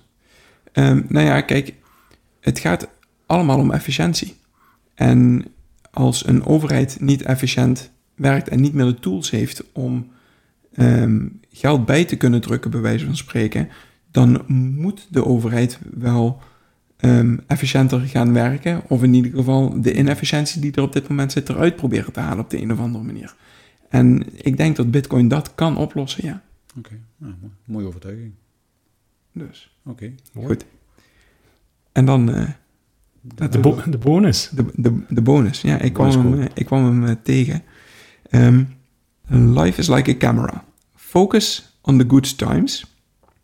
Ehm, 0.73 1.03
nou 1.09 1.27
ja, 1.27 1.41
kijk, 1.41 1.75
het 2.41 2.59
gaat 2.59 2.89
allemaal 3.27 3.59
om 3.59 3.71
efficiëntie. 3.71 4.37
En 4.95 5.45
als 5.91 6.27
een 6.27 6.45
overheid 6.45 7.01
niet 7.01 7.23
efficiënt 7.23 7.91
werkt 8.15 8.49
en 8.49 8.61
niet 8.61 8.75
meer 8.75 8.85
de 8.85 8.95
tools 8.95 9.31
heeft 9.31 9.65
om 9.73 10.11
ehm, 10.75 11.27
geld 11.51 11.87
bij 11.87 12.05
te 12.05 12.17
kunnen 12.17 12.41
drukken, 12.41 12.71
bij 12.71 12.81
wijze 12.81 13.05
van 13.05 13.17
spreken, 13.17 13.69
dan 14.11 14.43
moet 14.49 15.07
de 15.11 15.25
overheid 15.27 15.79
wel 15.95 16.41
ehm, 16.97 17.37
efficiënter 17.47 18.01
gaan 18.01 18.33
werken. 18.33 18.83
Of 18.89 19.03
in 19.03 19.15
ieder 19.15 19.31
geval 19.33 19.81
de 19.83 19.95
inefficiëntie 19.97 20.61
die 20.61 20.73
er 20.73 20.83
op 20.83 20.93
dit 20.93 21.09
moment 21.09 21.33
zit 21.33 21.49
eruit 21.49 21.77
proberen 21.77 22.13
te 22.13 22.21
halen 22.21 22.45
op 22.45 22.51
de 22.51 22.61
een 22.63 22.73
of 22.73 22.79
andere 22.79 23.05
manier. 23.05 23.35
En 23.89 24.23
ik 24.45 24.57
denk 24.57 24.77
dat 24.77 24.91
Bitcoin 24.91 25.29
dat 25.29 25.55
kan 25.55 25.77
oplossen, 25.77 26.25
ja. 26.27 26.43
Oké, 26.79 26.99
nou, 27.17 27.35
mooi. 27.41 27.53
mooie 27.65 27.87
overtuiging. 27.87 28.33
Dus 29.33 29.77
Oké. 29.85 30.13
goed. 30.45 30.65
En 31.93 32.05
dan 32.05 32.35
eh, 32.35 32.49
De, 33.21 33.59
bo- 33.59 33.83
de 33.91 33.99
bonus. 33.99 34.49
De, 34.49 34.65
de, 34.75 35.03
de 35.09 35.23
bonus, 35.23 35.61
ja, 35.61 35.79
ik 35.81 35.93
kwam, 35.93 36.11
hem, 36.11 36.41
eh, 36.41 36.47
ik 36.55 36.67
kwam 36.67 36.85
hem 36.85 37.05
eh, 37.07 37.15
tegen. 37.23 37.63
Ehm, 38.31 38.65
life 39.31 39.79
is 39.81 39.89
like 39.89 40.11
a 40.11 40.15
camera. 40.15 40.65
Focus 40.95 41.73
on 41.81 41.99
the 41.99 42.07
good 42.07 42.37
times. 42.39 42.85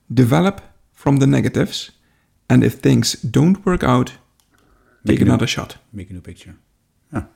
Develop 0.06 0.60
from 0.92 1.18
the 1.18 1.26
negatives. 1.26 2.00
And 2.46 2.62
if 2.62 2.80
things 2.80 3.16
don't 3.20 3.62
work 3.64 3.82
out, 3.82 4.18
take 5.04 5.22
another 5.22 5.48
shot. 5.48 5.78
Make 5.90 6.08
a 6.10 6.12
new 6.12 6.22
picture. 6.22 6.54
Ja. 7.10 7.28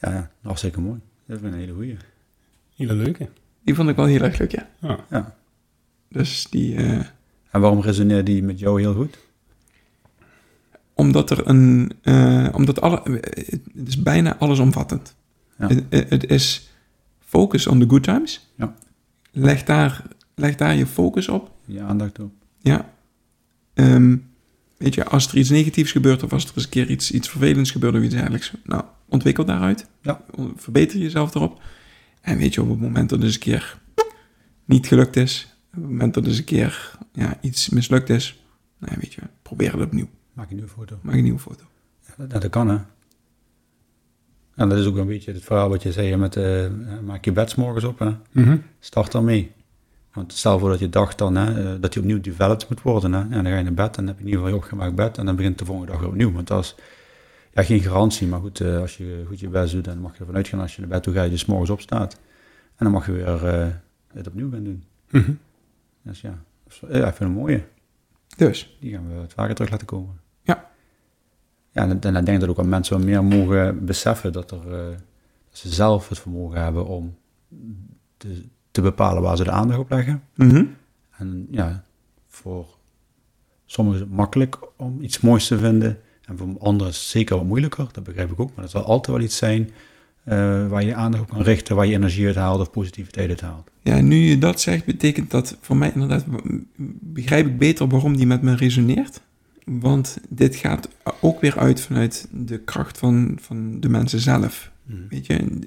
Ja, 0.00 0.10
ja, 0.12 0.30
hartstikke 0.42 0.80
mooi. 0.80 1.00
Dat 1.26 1.36
is 1.38 1.42
een 1.44 1.54
hele 1.54 1.72
goeie. 1.72 1.96
Hele 2.76 2.94
leuke. 2.94 3.28
Die 3.62 3.74
vond 3.74 3.88
ik 3.88 3.96
wel 3.96 4.04
heel 4.06 4.20
erg 4.22 4.38
leuk, 4.38 4.50
ja. 4.52 4.68
Ja. 4.80 5.04
Ja. 5.10 5.36
Dus 6.08 6.46
die, 6.50 6.76
eh, 6.76 7.00
En 7.50 7.60
waarom 7.60 7.80
resoneerde 7.80 8.22
die 8.22 8.42
met 8.42 8.58
jou 8.58 8.80
heel 8.80 8.94
goed? 8.94 9.18
omdat 10.96 11.30
er 11.30 11.48
een, 11.48 11.92
eh, 12.02 12.48
omdat 12.52 12.80
alle, 12.80 13.00
het 13.74 13.88
is 13.88 14.02
bijna 14.02 14.36
allesomvattend. 14.36 15.14
Ja. 15.58 15.66
Het, 15.68 15.84
het- 15.90 16.10
het 16.10 16.30
is 16.30 16.70
focus 17.34 17.66
on 17.66 17.78
the 17.78 17.88
good 17.88 18.02
times. 18.02 18.52
Ja. 18.56 18.74
Leg 19.30 19.64
daar, 19.64 20.02
leg 20.34 20.54
daar 20.54 20.74
je 20.74 20.86
focus 20.86 21.28
op. 21.28 21.50
Je 21.64 21.80
aandacht 21.80 22.18
op. 22.18 22.32
Ja. 22.58 22.92
Ehm, 23.74 24.16
weet 24.76 24.94
je, 24.94 25.04
als 25.04 25.28
er 25.28 25.36
iets 25.36 25.50
negatiefs 25.50 25.92
gebeurt 25.92 26.22
of 26.22 26.32
als 26.32 26.44
er 26.44 26.52
eens 26.54 26.64
een 26.64 26.70
keer 26.70 26.90
iets, 26.90 27.10
iets 27.10 27.28
vervelends 27.28 27.70
gebeurt 27.70 27.94
of 27.94 28.02
iets 28.02 28.14
dergelijks, 28.14 28.52
nou, 28.64 28.84
ontwikkel 29.08 29.44
daaruit. 29.44 29.86
Ja. 30.02 30.24
Verbeter 30.56 30.98
jezelf 30.98 31.34
erop. 31.34 31.62
En 32.20 32.38
weet 32.38 32.54
je, 32.54 32.62
op 32.62 32.68
het 32.68 32.80
moment 32.80 33.08
dat 33.08 33.22
eens 33.22 33.34
een 33.34 33.40
keer 33.40 33.78
niet 34.64 34.86
gelukt 34.86 35.16
is, 35.16 35.56
op 35.66 35.80
het 35.80 35.90
moment 35.90 36.14
dat 36.14 36.22
er 36.22 36.28
eens 36.28 36.38
een 36.38 36.44
keer 36.44 36.98
ja, 37.12 37.38
iets 37.40 37.68
mislukt 37.68 38.10
is, 38.10 38.44
nou, 38.78 38.96
weet 39.00 39.14
je, 39.14 39.20
probeer 39.42 39.72
het 39.72 39.82
opnieuw. 39.82 40.08
Maak 40.32 40.50
een 40.50 40.56
nieuwe 40.56 40.70
foto. 40.70 40.98
Maak 41.02 41.14
een 41.14 41.22
nieuwe 41.22 41.38
foto. 41.38 41.64
Ja, 42.06 42.26
dat, 42.26 42.42
dat 42.42 42.50
kan, 42.50 42.68
hè. 42.68 42.78
En 44.54 44.68
dat 44.68 44.78
is 44.78 44.86
ook 44.86 44.96
een 44.96 45.06
beetje 45.06 45.32
het 45.32 45.44
verhaal 45.44 45.68
wat 45.68 45.82
je 45.82 45.92
zei 45.92 46.16
met... 46.16 46.36
eh, 46.36 46.66
maak 47.04 47.24
je 47.24 47.32
bed 47.32 47.50
's 47.50 47.54
morgens 47.54 47.84
op, 47.84 47.98
hè. 47.98 48.10
Mhm. 48.32 48.56
Start 48.80 49.12
daarmee. 49.12 49.52
Want 50.12 50.32
stel 50.32 50.58
voor 50.58 50.68
dat 50.70 50.78
je 50.78 50.88
dacht 50.88 51.18
dan 51.18 51.34
hè, 51.36 51.74
eh, 51.74 51.80
dat 51.80 51.94
je 51.94 52.00
opnieuw 52.00 52.20
developed 52.20 52.68
moet 52.68 52.82
worden. 52.82 53.12
Hè, 53.12 53.20
en 53.20 53.30
dan 53.30 53.46
ga 53.46 53.56
je 53.56 53.62
naar 53.62 53.74
bed 53.74 53.96
en 53.96 54.04
dan 54.04 54.06
heb 54.06 54.14
je 54.16 54.20
in 54.20 54.28
ieder 54.28 54.40
geval 54.40 54.56
je 54.56 54.62
opgemaakt 54.62 54.94
bed. 54.94 55.18
En 55.18 55.26
dan 55.26 55.36
begint 55.36 55.58
de 55.58 55.64
volgende 55.64 55.90
dag 55.90 56.00
weer 56.00 56.08
opnieuw. 56.08 56.32
Want 56.32 56.46
dat 56.46 56.64
is 56.64 56.74
ja, 57.52 57.62
geen 57.62 57.80
garantie. 57.80 58.26
Maar 58.26 58.40
goed, 58.40 58.60
eh, 58.60 58.80
als 58.80 58.96
je 58.96 59.24
goed 59.26 59.40
je 59.40 59.48
best 59.48 59.72
doet, 59.72 59.84
dan 59.84 59.98
mag 59.98 60.12
je 60.12 60.18
ervan 60.18 60.36
uitgaan 60.36 60.60
als 60.60 60.74
je 60.74 60.80
naar 60.80 60.90
bed 60.90 61.02
toe 61.02 61.14
gaat, 61.14 61.24
je 61.24 61.30
dus 61.30 61.44
morgens 61.44 61.70
opstaat. 61.70 62.12
En 62.76 62.84
dan 62.84 62.90
mag 62.90 63.06
je 63.06 63.12
weer 63.12 63.80
het 64.12 64.26
opnieuw 64.26 64.50
gaan 64.50 64.64
doen. 64.64 64.84
Mhm. 65.10 65.32
Dus 66.02 66.20
ja, 66.20 66.38
ja, 66.88 67.08
ik 67.08 67.14
vind 67.14 67.18
het 67.18 67.38
mooie. 67.38 67.62
Dus, 68.36 68.76
Die 68.80 68.92
gaan 68.92 69.08
we 69.08 69.14
wat 69.14 69.32
vaker 69.32 69.54
terug 69.54 69.70
laten 69.70 69.86
komen. 69.86 70.20
Ja. 71.74 71.88
En, 71.88 72.00
en 72.00 72.16
ik 72.16 72.26
denk 72.26 72.40
dat 72.40 72.48
ook 72.48 72.56
wel 72.56 72.66
mensen 72.66 73.04
meer 73.04 73.24
mogen 73.24 73.84
beseffen 73.84 74.32
dat, 74.32 74.50
er, 74.50 74.72
eh, 74.72 74.88
dat 75.50 75.58
ze 75.58 75.68
zelf 75.68 76.08
het 76.08 76.18
vermogen 76.18 76.62
hebben 76.62 76.86
om 76.86 77.14
te, 78.16 78.42
te 78.70 78.80
bepalen 78.80 79.22
waar 79.22 79.36
ze 79.36 79.44
de 79.44 79.50
aandacht 79.50 79.78
op 79.78 79.90
leggen. 79.90 80.22
mhm. 80.34 80.64
En 81.16 81.46
ja, 81.50 81.84
voor 82.28 82.66
sommigen 83.66 84.00
is 84.00 84.06
het 84.06 84.16
makkelijk 84.16 84.58
om 84.76 85.00
iets 85.00 85.20
moois 85.20 85.46
te 85.46 85.58
vinden. 85.58 85.98
En 86.24 86.36
voor 86.36 86.48
anderen 86.58 86.92
is 86.92 86.98
het 86.98 87.06
zeker 87.06 87.36
wat 87.36 87.44
moeilijker, 87.44 87.88
dat 87.92 88.04
begrijp 88.04 88.30
ik 88.30 88.40
ook. 88.40 88.50
Maar 88.54 88.64
het 88.64 88.72
zal 88.72 88.82
altijd 88.82 89.16
wel 89.16 89.24
iets 89.26 89.36
zijn 89.36 89.70
eh, 90.24 90.68
waar 90.68 90.80
je 90.80 90.86
je 90.86 90.94
aandacht 90.94 91.22
op 91.22 91.30
kan 91.30 91.42
richten, 91.42 91.76
waar 91.76 91.86
je 91.86 91.94
energie 91.94 92.26
uit 92.26 92.34
haalt 92.34 92.60
of 92.60 92.70
positiviteit 92.70 93.28
uit 93.28 93.40
haalt. 93.40 93.70
ja, 93.82 94.00
nu 94.00 94.16
je 94.16 94.38
dat 94.38 94.60
zegt, 94.60 94.84
betekent 94.84 95.30
dat 95.30 95.56
voor 95.60 95.76
mij 95.76 95.90
inderdaad, 95.94 96.24
begrijp 97.00 97.46
ik 97.46 97.58
beter 97.58 97.88
waarom 97.88 98.16
die 98.16 98.26
met 98.26 98.42
me 98.42 98.56
resoneert. 98.56 99.20
Want 99.64 100.18
dit 100.28 100.56
gaat 100.56 100.88
ook 101.20 101.40
weer 101.40 101.58
uit 101.58 101.80
vanuit 101.80 102.28
de 102.30 102.58
kracht 102.58 102.98
van, 102.98 103.38
van 103.40 103.80
de 103.80 103.88
mensen 103.88 104.20
zelf. 104.20 104.72
Weet 105.08 105.26
je, 105.26 105.58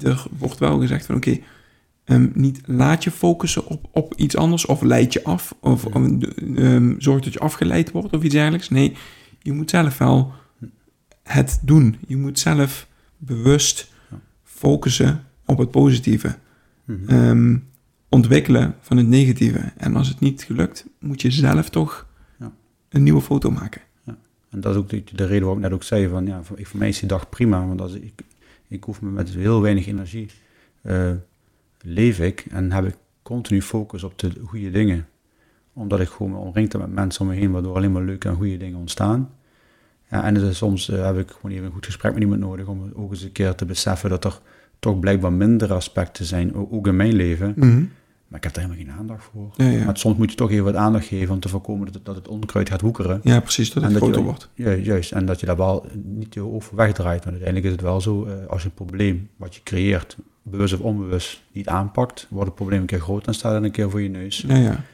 er 0.00 0.24
wordt 0.38 0.58
wel 0.58 0.80
gezegd 0.80 1.06
van 1.06 1.14
oké, 1.14 1.38
ehm, 2.04 2.28
niet 2.32 2.60
laat 2.64 3.04
je 3.04 3.10
focussen 3.10 3.66
op, 3.66 3.88
op 3.90 4.14
iets 4.16 4.36
anders 4.36 4.66
of 4.66 4.82
leid 4.82 5.12
je 5.12 5.24
af 5.24 5.54
of 5.60 5.86
ehm, 5.86 6.94
zorg 6.98 7.22
dat 7.22 7.32
je 7.32 7.38
afgeleid 7.38 7.90
wordt 7.90 8.12
of 8.12 8.22
iets 8.22 8.34
dergelijks. 8.34 8.68
Nee, 8.68 8.96
je 9.42 9.52
moet 9.52 9.70
zelf 9.70 9.98
wel 9.98 10.32
het 11.22 11.60
doen. 11.62 11.96
Je 12.06 12.16
moet 12.16 12.38
zelf 12.38 12.86
bewust 13.16 13.92
focussen 14.42 15.24
op 15.44 15.58
het 15.58 15.70
positieve. 15.70 16.36
Mhm. 16.84 17.08
Ehm, 17.08 17.56
ontwikkelen 18.08 18.74
van 18.80 18.96
het 18.96 19.08
negatieve. 19.08 19.72
En 19.76 19.96
als 19.96 20.08
het 20.08 20.20
niet 20.20 20.42
gelukt, 20.42 20.86
moet 21.00 21.22
je 21.22 21.30
zelf 21.30 21.70
toch. 21.70 22.06
Een 22.94 23.02
nieuwe 23.02 23.20
foto 23.20 23.50
maken. 23.50 23.80
En 24.50 24.60
dat 24.60 24.72
is 24.72 24.78
ook 24.78 24.88
de, 24.88 25.02
de 25.14 25.26
reden 25.26 25.40
waarom 25.40 25.56
ik 25.58 25.64
net 25.64 25.72
ook 25.72 25.82
zei 25.82 26.08
van 26.08 26.26
ja, 26.26 26.42
voor, 26.42 26.58
voor 26.62 26.78
mij 26.78 26.88
is 26.88 26.98
die 26.98 27.08
dag 27.08 27.28
prima, 27.28 27.66
want 27.66 27.80
als 27.80 27.92
ik, 27.94 28.12
ik 28.68 28.84
hoef 28.84 29.00
me 29.00 29.10
met 29.10 29.28
heel 29.28 29.60
weinig 29.60 29.86
energie 29.86 30.28
eh, 30.82 31.10
leef 31.80 32.20
ik 32.20 32.46
en 32.50 32.72
heb 32.72 32.84
ik 32.86 32.94
continu 33.22 33.62
focus 33.62 34.02
op 34.02 34.18
de 34.18 34.32
goede 34.44 34.70
dingen. 34.70 35.06
Omdat 35.72 36.00
ik 36.00 36.08
gewoon 36.08 36.32
me 36.32 36.38
omringd 36.38 36.72
ben 36.72 36.80
met 36.80 36.92
mensen 36.92 37.20
om 37.20 37.26
me 37.26 37.34
heen, 37.34 37.50
waardoor 37.50 37.76
alleen 37.76 37.92
maar 37.92 38.02
leuke 38.02 38.28
en 38.28 38.34
goede 38.34 38.56
dingen 38.56 38.78
ontstaan. 38.78 39.30
Ja, 40.10 40.24
en 40.24 40.34
dus 40.34 40.56
soms 40.56 40.90
eh, 40.90 41.04
heb 41.04 41.18
ik 41.18 41.30
gewoon 41.30 41.50
even 41.50 41.66
een 41.66 41.72
goed 41.72 41.86
gesprek 41.86 42.12
met 42.12 42.22
iemand 42.22 42.40
nodig 42.40 42.66
om 42.66 42.92
ook 42.94 43.10
eens 43.10 43.22
een 43.22 43.32
keer 43.32 43.54
te 43.54 43.64
beseffen 43.64 44.10
dat 44.10 44.24
er 44.24 44.40
toch 44.78 44.98
blijkbaar 44.98 45.32
minder 45.32 45.72
aspecten 45.72 46.24
zijn, 46.24 46.54
ook 46.54 46.86
in 46.86 46.96
mijn 46.96 47.14
leven. 47.14 47.54
Maar 48.28 48.38
ik 48.38 48.44
heb 48.44 48.54
daar 48.54 48.64
helemaal 48.64 48.84
geen 48.84 49.00
aandacht 49.00 49.24
voor. 49.32 49.50
Ja, 49.56 49.64
ja. 49.64 49.84
Maar 49.84 49.96
soms 49.96 50.16
moet 50.16 50.30
je 50.30 50.36
toch 50.36 50.50
even 50.50 50.64
wat 50.64 50.74
aandacht 50.74 51.06
geven 51.06 51.34
om 51.34 51.40
te 51.40 51.48
voorkomen 51.48 51.86
dat 51.86 51.94
het, 51.94 52.04
dat 52.04 52.14
het 52.14 52.28
onkruid 52.28 52.68
gaat 52.68 52.80
woekeren. 52.80 53.20
ja, 53.22 53.40
precies, 53.40 53.72
dat 53.72 53.82
het 53.82 53.96
groter 53.96 54.22
wordt. 54.22 54.48
Ja, 54.54 54.72
juist. 54.72 55.12
En 55.12 55.26
dat 55.26 55.40
je 55.40 55.46
daar 55.46 55.56
wel 55.56 55.86
niet 56.02 56.34
je 56.34 56.42
over 56.42 56.76
wegdraait. 56.76 57.24
Want 57.24 57.36
uiteindelijk 57.36 57.66
is 57.66 57.72
het 57.72 57.80
wel 57.80 58.00
zo, 58.00 58.24
eh, 58.24 58.46
als 58.46 58.62
je 58.62 58.68
een 58.68 58.74
probleem 58.74 59.28
wat 59.36 59.54
je 59.54 59.62
creëert, 59.62 60.16
bewust 60.42 60.74
of 60.74 60.80
onbewust, 60.80 61.42
niet 61.52 61.68
aanpakt, 61.68 62.26
wordt 62.30 62.46
het 62.46 62.54
probleem 62.54 62.80
een 62.80 62.86
keer 62.86 63.00
groot 63.00 63.26
en 63.26 63.34
staat 63.34 63.54
het 63.54 63.62
een 63.62 63.70
keer 63.70 63.90
voor 63.90 64.02
je 64.02 64.08
neus. 64.08 64.44
Ja, 64.48 64.56
ja. 64.56 64.84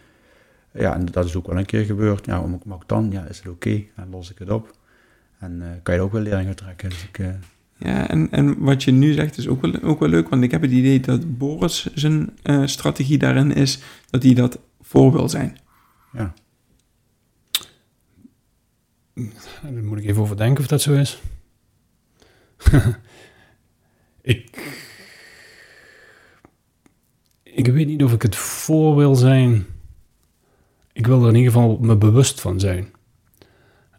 Ja, 0.72 0.94
en 0.94 1.06
dat 1.06 1.24
is 1.24 1.36
ook 1.36 1.46
wel 1.46 1.58
een 1.58 1.66
keer 1.66 1.84
gebeurd. 1.84 2.26
Ja, 2.26 2.40
maar 2.40 2.76
ook 2.76 2.88
dan, 2.88 3.10
ja, 3.10 3.24
is 3.24 3.38
het 3.38 3.48
oké 3.48 3.84
en 3.96 4.10
los 4.10 4.30
ik 4.30 4.38
het 4.38 4.50
op. 4.50 4.76
En 5.38 5.62
eh, 5.62 5.68
kan 5.82 5.94
je 5.94 6.00
er 6.00 6.06
ook 6.06 6.12
wel 6.12 6.22
lering 6.22 6.46
uit 6.46 6.56
trekken. 6.56 6.88
Dus 6.88 7.04
ik, 7.04 7.18
eh, 7.18 7.28
Ja, 7.80 8.08
en, 8.08 8.30
en 8.30 8.58
wat 8.58 8.82
je 8.82 8.90
nu 8.90 9.12
zegt 9.12 9.36
is 9.38 9.48
ook 9.48 9.60
wel, 9.60 9.82
ook 9.82 10.00
wel 10.00 10.08
leuk, 10.08 10.28
want 10.28 10.42
ik 10.42 10.50
heb 10.50 10.62
het 10.62 10.70
idee 10.70 11.00
dat 11.00 11.38
Boris 11.38 11.86
zijn 11.94 12.30
eh, 12.42 12.66
strategie 12.66 13.18
daarin 13.18 13.54
is 13.54 13.78
dat 14.10 14.22
hij 14.22 14.34
dat 14.34 14.58
voor 14.80 15.12
wil 15.12 15.28
zijn. 15.28 15.58
ja. 16.12 16.34
Daar 19.62 19.84
moet 19.84 19.98
ik 19.98 20.04
even 20.04 20.22
over 20.22 20.36
denken 20.36 20.62
of 20.62 20.68
dat 20.68 20.82
zo 20.82 20.94
is. 20.94 21.20
ik, 24.22 24.72
ik 27.42 27.66
weet 27.66 27.86
niet 27.86 28.02
of 28.02 28.12
ik 28.12 28.22
het 28.22 28.36
voor 28.36 28.96
wil 28.96 29.14
zijn. 29.14 29.66
Ik 30.92 31.06
wil 31.06 31.22
er 31.22 31.28
in 31.28 31.34
ieder 31.34 31.52
geval 31.52 31.78
me 31.80 31.96
bewust 31.96 32.40
van 32.40 32.60
zijn. 32.60 32.88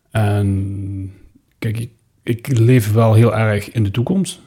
En 0.09 1.13
kijk, 1.59 1.79
ik, 1.79 1.91
ik 2.23 2.57
leef 2.57 2.93
wel 2.93 3.13
heel 3.13 3.35
erg 3.35 3.71
in 3.71 3.83
de 3.83 3.91
toekomst. 3.91 4.41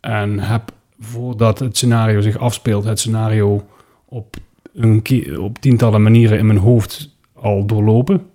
En 0.00 0.38
heb 0.38 0.72
voordat 0.98 1.58
het 1.58 1.76
scenario 1.76 2.20
zich 2.20 2.38
afspeelt, 2.38 2.84
het 2.84 2.98
scenario 2.98 3.66
op, 4.04 4.36
een, 4.74 5.02
op 5.38 5.58
tientallen 5.58 6.02
manieren 6.02 6.38
in 6.38 6.46
mijn 6.46 6.58
hoofd 6.58 7.16
al 7.32 7.66
doorlopen 7.66 8.26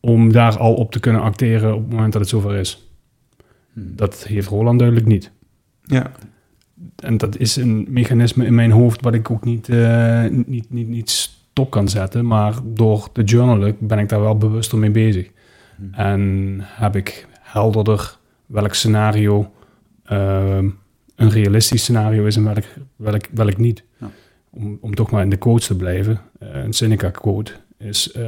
om 0.00 0.32
daar 0.32 0.58
al 0.58 0.74
op 0.74 0.92
te 0.92 1.00
kunnen 1.00 1.22
acteren 1.22 1.74
op 1.74 1.82
het 1.82 1.90
moment 1.90 2.12
dat 2.12 2.20
het 2.20 2.30
zover 2.30 2.54
is. 2.54 2.88
Hm. 3.72 3.80
Dat 3.80 4.24
heeft 4.24 4.48
Roland 4.48 4.78
duidelijk 4.78 5.08
niet. 5.08 5.30
Ja, 5.82 6.12
En 6.96 7.16
dat 7.16 7.38
is 7.38 7.56
een 7.56 7.86
mechanisme 7.88 8.46
in 8.46 8.54
mijn 8.54 8.70
hoofd 8.70 9.00
wat 9.00 9.14
ik 9.14 9.30
ook 9.30 9.44
niet, 9.44 9.68
eh, 9.68 10.24
niet, 10.46 10.70
niet, 10.70 10.88
niet 10.88 11.10
stop 11.10 11.70
kan 11.70 11.88
zetten. 11.88 12.26
Maar 12.26 12.54
door 12.64 13.12
te 13.12 13.22
journalen 13.22 13.76
ben 13.78 13.98
ik 13.98 14.08
daar 14.08 14.20
wel 14.20 14.38
bewuster 14.38 14.78
mee 14.78 14.90
bezig. 14.90 15.30
En 15.92 16.58
heb 16.62 16.96
ik 16.96 17.26
helderder 17.40 18.16
welk 18.46 18.74
scenario 18.74 19.52
ehm, 20.04 20.68
een 21.16 21.30
realistisch 21.30 21.82
scenario 21.82 22.24
is 22.26 22.36
en 22.36 22.44
welk, 22.44 22.64
welk, 22.96 23.26
welk 23.32 23.56
niet. 23.56 23.82
Ja. 23.98 24.10
Om, 24.50 24.78
om 24.80 24.94
toch 24.94 25.10
maar 25.10 25.22
in 25.22 25.30
de 25.30 25.36
quotes 25.36 25.66
te 25.66 25.76
blijven. 25.76 26.20
Eh, 26.38 26.48
een 26.54 26.72
Seneca 26.72 27.10
quote 27.10 27.52
is... 27.78 28.12
eh, 28.12 28.22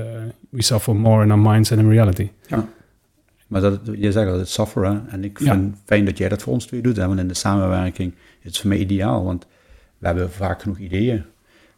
we 0.51 0.63
suffer 0.63 0.97
more 0.97 1.25
in 1.25 1.31
our 1.31 1.41
minds 1.41 1.69
than 1.69 1.79
in 1.79 1.91
reality. 1.91 2.31
Maar 3.47 3.61
dat, 3.61 3.81
je 3.97 4.13
zegt 4.13 4.27
dat 4.31 4.39
het 4.39 4.49
sufferen. 4.49 5.07
En 5.09 5.25
ik 5.25 5.39
Ja. 5.41 5.53
vind 5.53 5.71
het 5.75 5.83
fijn 5.85 6.05
dat 6.05 6.19
jij 6.19 6.29
dat 6.29 6.43
voor 6.43 6.53
ons 6.53 6.67
twee 6.67 6.81
doet. 6.83 6.97
Hè, 6.97 7.07
want 7.07 7.19
in 7.21 7.29
de 7.29 7.35
samenwerking 7.35 8.13
is 8.41 8.47
het 8.47 8.59
voor 8.59 8.69
mij 8.69 8.79
ideaal. 8.79 9.25
Want 9.25 9.47
we 9.99 10.07
hebben 10.07 10.31
vaak 10.31 10.63
genoeg 10.63 10.79
ideeën. 10.79 11.25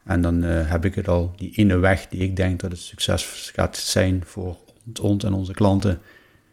En 0.05 0.21
dan 0.21 0.45
eh, 0.45 0.71
heb 0.71 0.85
ik 0.85 0.95
het 0.95 1.09
al, 1.09 1.33
die 1.37 1.53
ene 1.55 1.77
weg 1.77 2.07
die 2.09 2.21
ik 2.21 2.37
denk 2.37 2.61
dat 2.61 2.71
het 2.71 2.81
succes 2.81 3.51
gaat 3.55 3.77
zijn 3.77 4.23
voor 4.25 4.57
ons, 5.01 5.25
en 5.25 5.33
onze 5.33 5.53
klanten. 5.53 6.01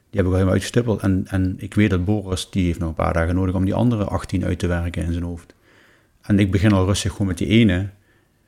Die 0.09 0.19
heb 0.19 0.25
ik 0.25 0.25
al 0.25 0.31
helemaal 0.31 0.53
uitgestippeld. 0.53 1.01
En, 1.01 1.25
en 1.27 1.55
ik 1.57 1.73
weet 1.73 1.89
dat 1.89 2.05
Boris, 2.05 2.49
die 2.49 2.65
heeft 2.65 2.79
nog 2.79 2.89
een 2.89 2.95
paar 2.95 3.13
dagen 3.13 3.35
nodig 3.35 3.55
om 3.55 3.65
die 3.65 3.73
andere 3.73 4.03
18 4.03 4.45
uit 4.45 4.59
te 4.59 4.67
werken 4.67 5.03
in 5.03 5.11
zijn 5.11 5.23
hoofd. 5.23 5.53
En 6.21 6.39
ik 6.39 6.51
begin 6.51 6.71
al 6.71 6.85
rustig 6.85 7.11
gewoon 7.11 7.27
met 7.27 7.37
die 7.37 7.47
ene. 7.47 7.89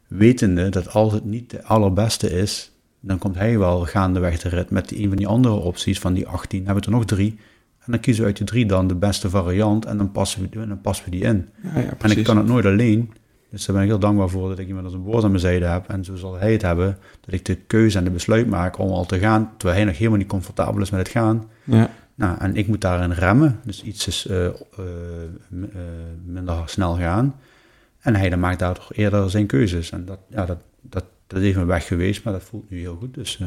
Wetende 0.07 0.69
dat 0.69 0.93
als 0.93 1.13
het 1.13 1.25
niet 1.25 1.49
de 1.49 1.63
allerbeste 1.63 2.29
is, 2.29 2.71
dan 2.99 3.17
komt 3.17 3.35
hij 3.35 3.59
wel 3.59 3.85
gaandeweg 3.85 4.39
de 4.39 4.49
rit 4.49 4.69
met 4.69 4.91
een 4.91 5.07
van 5.07 5.17
die 5.17 5.27
andere 5.27 5.53
opties 5.53 5.99
van 5.99 6.13
die 6.13 6.27
18. 6.27 6.57
Dan 6.57 6.65
hebben 6.65 6.83
we 6.83 6.91
er 6.91 6.97
nog 6.97 7.05
drie. 7.05 7.37
En 7.79 7.91
dan 7.91 8.01
kiezen 8.01 8.23
we 8.23 8.29
uit 8.29 8.37
de 8.37 8.43
drie 8.43 8.65
dan 8.65 8.87
de 8.87 8.95
beste 8.95 9.29
variant 9.29 9.85
en 9.85 9.97
dan 9.97 10.11
passen 10.11 10.41
we, 10.41 10.67
dan 10.67 10.81
passen 10.81 11.05
we 11.05 11.11
die 11.11 11.21
in. 11.21 11.49
ja, 11.63 11.79
ja 11.79 11.93
En 11.99 12.17
ik 12.17 12.23
kan 12.23 12.37
het 12.37 12.47
nooit 12.47 12.65
alleen. 12.65 13.11
Dus 13.49 13.65
daar 13.65 13.75
ben 13.75 13.83
ik 13.83 13.89
heel 13.89 13.99
dankbaar 13.99 14.29
voor 14.29 14.49
dat 14.49 14.59
ik 14.59 14.67
iemand 14.67 14.85
als 14.85 14.93
een 14.93 15.01
woord 15.01 15.23
aan 15.23 15.29
mijn 15.29 15.41
zijde 15.41 15.65
heb. 15.65 15.89
En 15.89 16.03
zo 16.03 16.15
zal 16.15 16.35
hij 16.35 16.51
het 16.51 16.61
hebben, 16.61 16.97
dat 17.21 17.33
ik 17.33 17.45
de 17.45 17.55
keuze 17.55 17.97
en 17.97 18.03
de 18.03 18.09
besluit 18.09 18.47
maak 18.47 18.77
om 18.77 18.89
al 18.89 19.05
te 19.05 19.19
gaan, 19.19 19.51
terwijl 19.57 19.79
hij 19.79 19.87
nog 19.87 19.97
helemaal 19.97 20.17
niet 20.17 20.27
comfortabel 20.27 20.81
is 20.81 20.89
met 20.89 20.99
het 20.99 21.09
gaan. 21.09 21.49
Ja. 21.63 21.89
Nou, 22.17 22.37
en 22.39 22.55
ik 22.55 22.67
moet 22.67 22.81
daarin 22.81 23.11
remmen, 23.11 23.59
dus 23.63 23.83
iets 23.83 24.07
is 24.07 24.27
eh, 24.27 24.45
eh, 24.45 24.53
eh, 25.51 25.79
minder 26.25 26.61
snel 26.65 26.95
gaan. 26.95 27.35
En 27.99 28.15
hij 28.15 28.29
dan 28.29 28.39
maakt 28.39 28.59
daardoor 28.59 28.87
eerder 28.91 29.29
zijn 29.29 29.45
keuzes. 29.45 29.91
En 29.91 30.05
dat, 30.05 30.19
ja, 30.29 30.45
dat, 30.45 30.57
dat, 30.81 31.03
dat 31.27 31.41
is 31.41 31.47
even 31.47 31.67
weg 31.67 31.87
geweest, 31.87 32.23
maar 32.23 32.33
dat 32.33 32.43
voelt 32.43 32.69
nu 32.69 32.79
heel 32.79 32.95
goed. 32.95 33.13
Dus, 33.13 33.39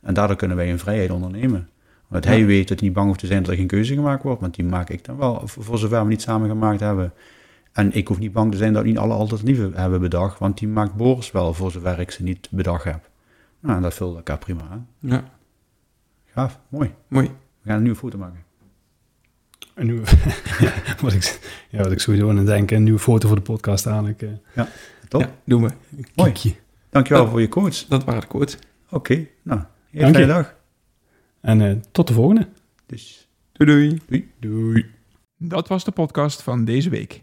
en 0.00 0.14
daardoor 0.14 0.36
kunnen 0.36 0.56
wij 0.56 0.68
in 0.68 0.78
vrijheid 0.78 1.10
ondernemen. 1.10 1.68
Want 2.08 2.24
hij 2.24 2.46
weet 2.46 2.68
dat 2.68 2.78
hij 2.78 2.88
niet 2.88 2.96
bang 2.96 3.06
hoeft 3.06 3.20
te 3.20 3.26
zijn 3.26 3.42
dat 3.42 3.50
er 3.50 3.56
geen 3.56 3.66
keuze 3.66 3.94
gemaakt 3.94 4.22
wordt, 4.22 4.40
want 4.40 4.54
die 4.54 4.64
maak 4.64 4.90
ik 4.90 5.04
dan 5.04 5.16
wel, 5.16 5.42
voor 5.44 5.64
voor 5.64 5.78
zover 5.78 6.02
we 6.02 6.08
niet 6.08 6.22
samen 6.22 6.48
gemaakt 6.48 6.80
hebben. 6.80 7.12
En 7.78 7.92
ik 7.92 8.08
hoef 8.08 8.18
niet 8.18 8.32
bang 8.32 8.50
te 8.52 8.56
zijn 8.56 8.72
dat 8.72 8.82
we 8.82 8.88
niet 8.88 8.98
alle 8.98 9.12
alternatieven 9.14 9.72
hebben 9.74 10.00
bedacht, 10.00 10.38
want 10.38 10.58
die 10.58 10.68
maakt 10.68 10.94
Boris 10.94 11.30
wel 11.30 11.54
voor 11.54 11.70
zover 11.70 11.98
ik 12.00 12.10
ze 12.10 12.22
niet 12.22 12.48
bedacht 12.50 12.84
heb. 12.84 13.10
Nou, 13.60 13.76
en 13.76 13.82
dat 13.82 13.94
vult 13.94 14.16
elkaar 14.16 14.38
prima 14.38 14.62
aan. 14.70 14.88
ja, 14.98 15.24
Gaaf, 16.26 16.60
mooi. 16.68 16.94
mooi. 17.08 17.26
We 17.62 17.68
gaan 17.68 17.76
een 17.76 17.82
nieuwe 17.82 17.98
foto 17.98 18.18
maken. 18.18 18.44
En 19.74 19.86
nu, 19.86 20.00
wat, 21.02 21.12
ik, 21.12 21.40
ja, 21.70 21.82
wat 21.82 21.92
ik 21.92 22.00
sowieso 22.00 22.28
aan 22.28 22.36
het 22.36 22.46
denken, 22.46 22.76
een 22.76 22.82
nieuwe 22.82 22.98
foto 22.98 23.26
voor 23.28 23.36
de 23.36 23.42
podcast 23.42 23.86
eigenlijk. 23.86 24.22
eh 24.22 24.64
Top. 25.08 25.20
Ja, 25.20 25.30
doen 25.44 25.62
we. 25.62 25.70
Mooi. 26.14 26.32
kiekje. 26.32 26.54
Dankjewel 26.90 27.28
voor 27.28 27.40
je 27.40 27.48
coach. 27.48 27.84
Dat 27.84 28.04
waren 28.04 28.20
de 28.20 28.26
quotes. 28.26 28.58
Oké, 28.90 29.26
nou, 29.42 29.60
heel 29.90 30.00
Dank 30.00 30.14
je. 30.16 30.20
fijne 30.22 30.26
dag. 30.32 30.54
En 31.40 31.60
eh, 31.60 31.76
tot 31.92 32.06
de 32.08 32.12
volgende. 32.14 32.48
Dus, 32.86 33.28
Doei 33.52 33.70
doei. 33.70 34.00
doei. 34.08 34.30
Doei. 34.40 34.86
Dat 35.36 35.68
was 35.68 35.84
de 35.84 35.90
podcast 35.90 36.42
van 36.42 36.64
deze 36.64 36.90
week. 36.90 37.22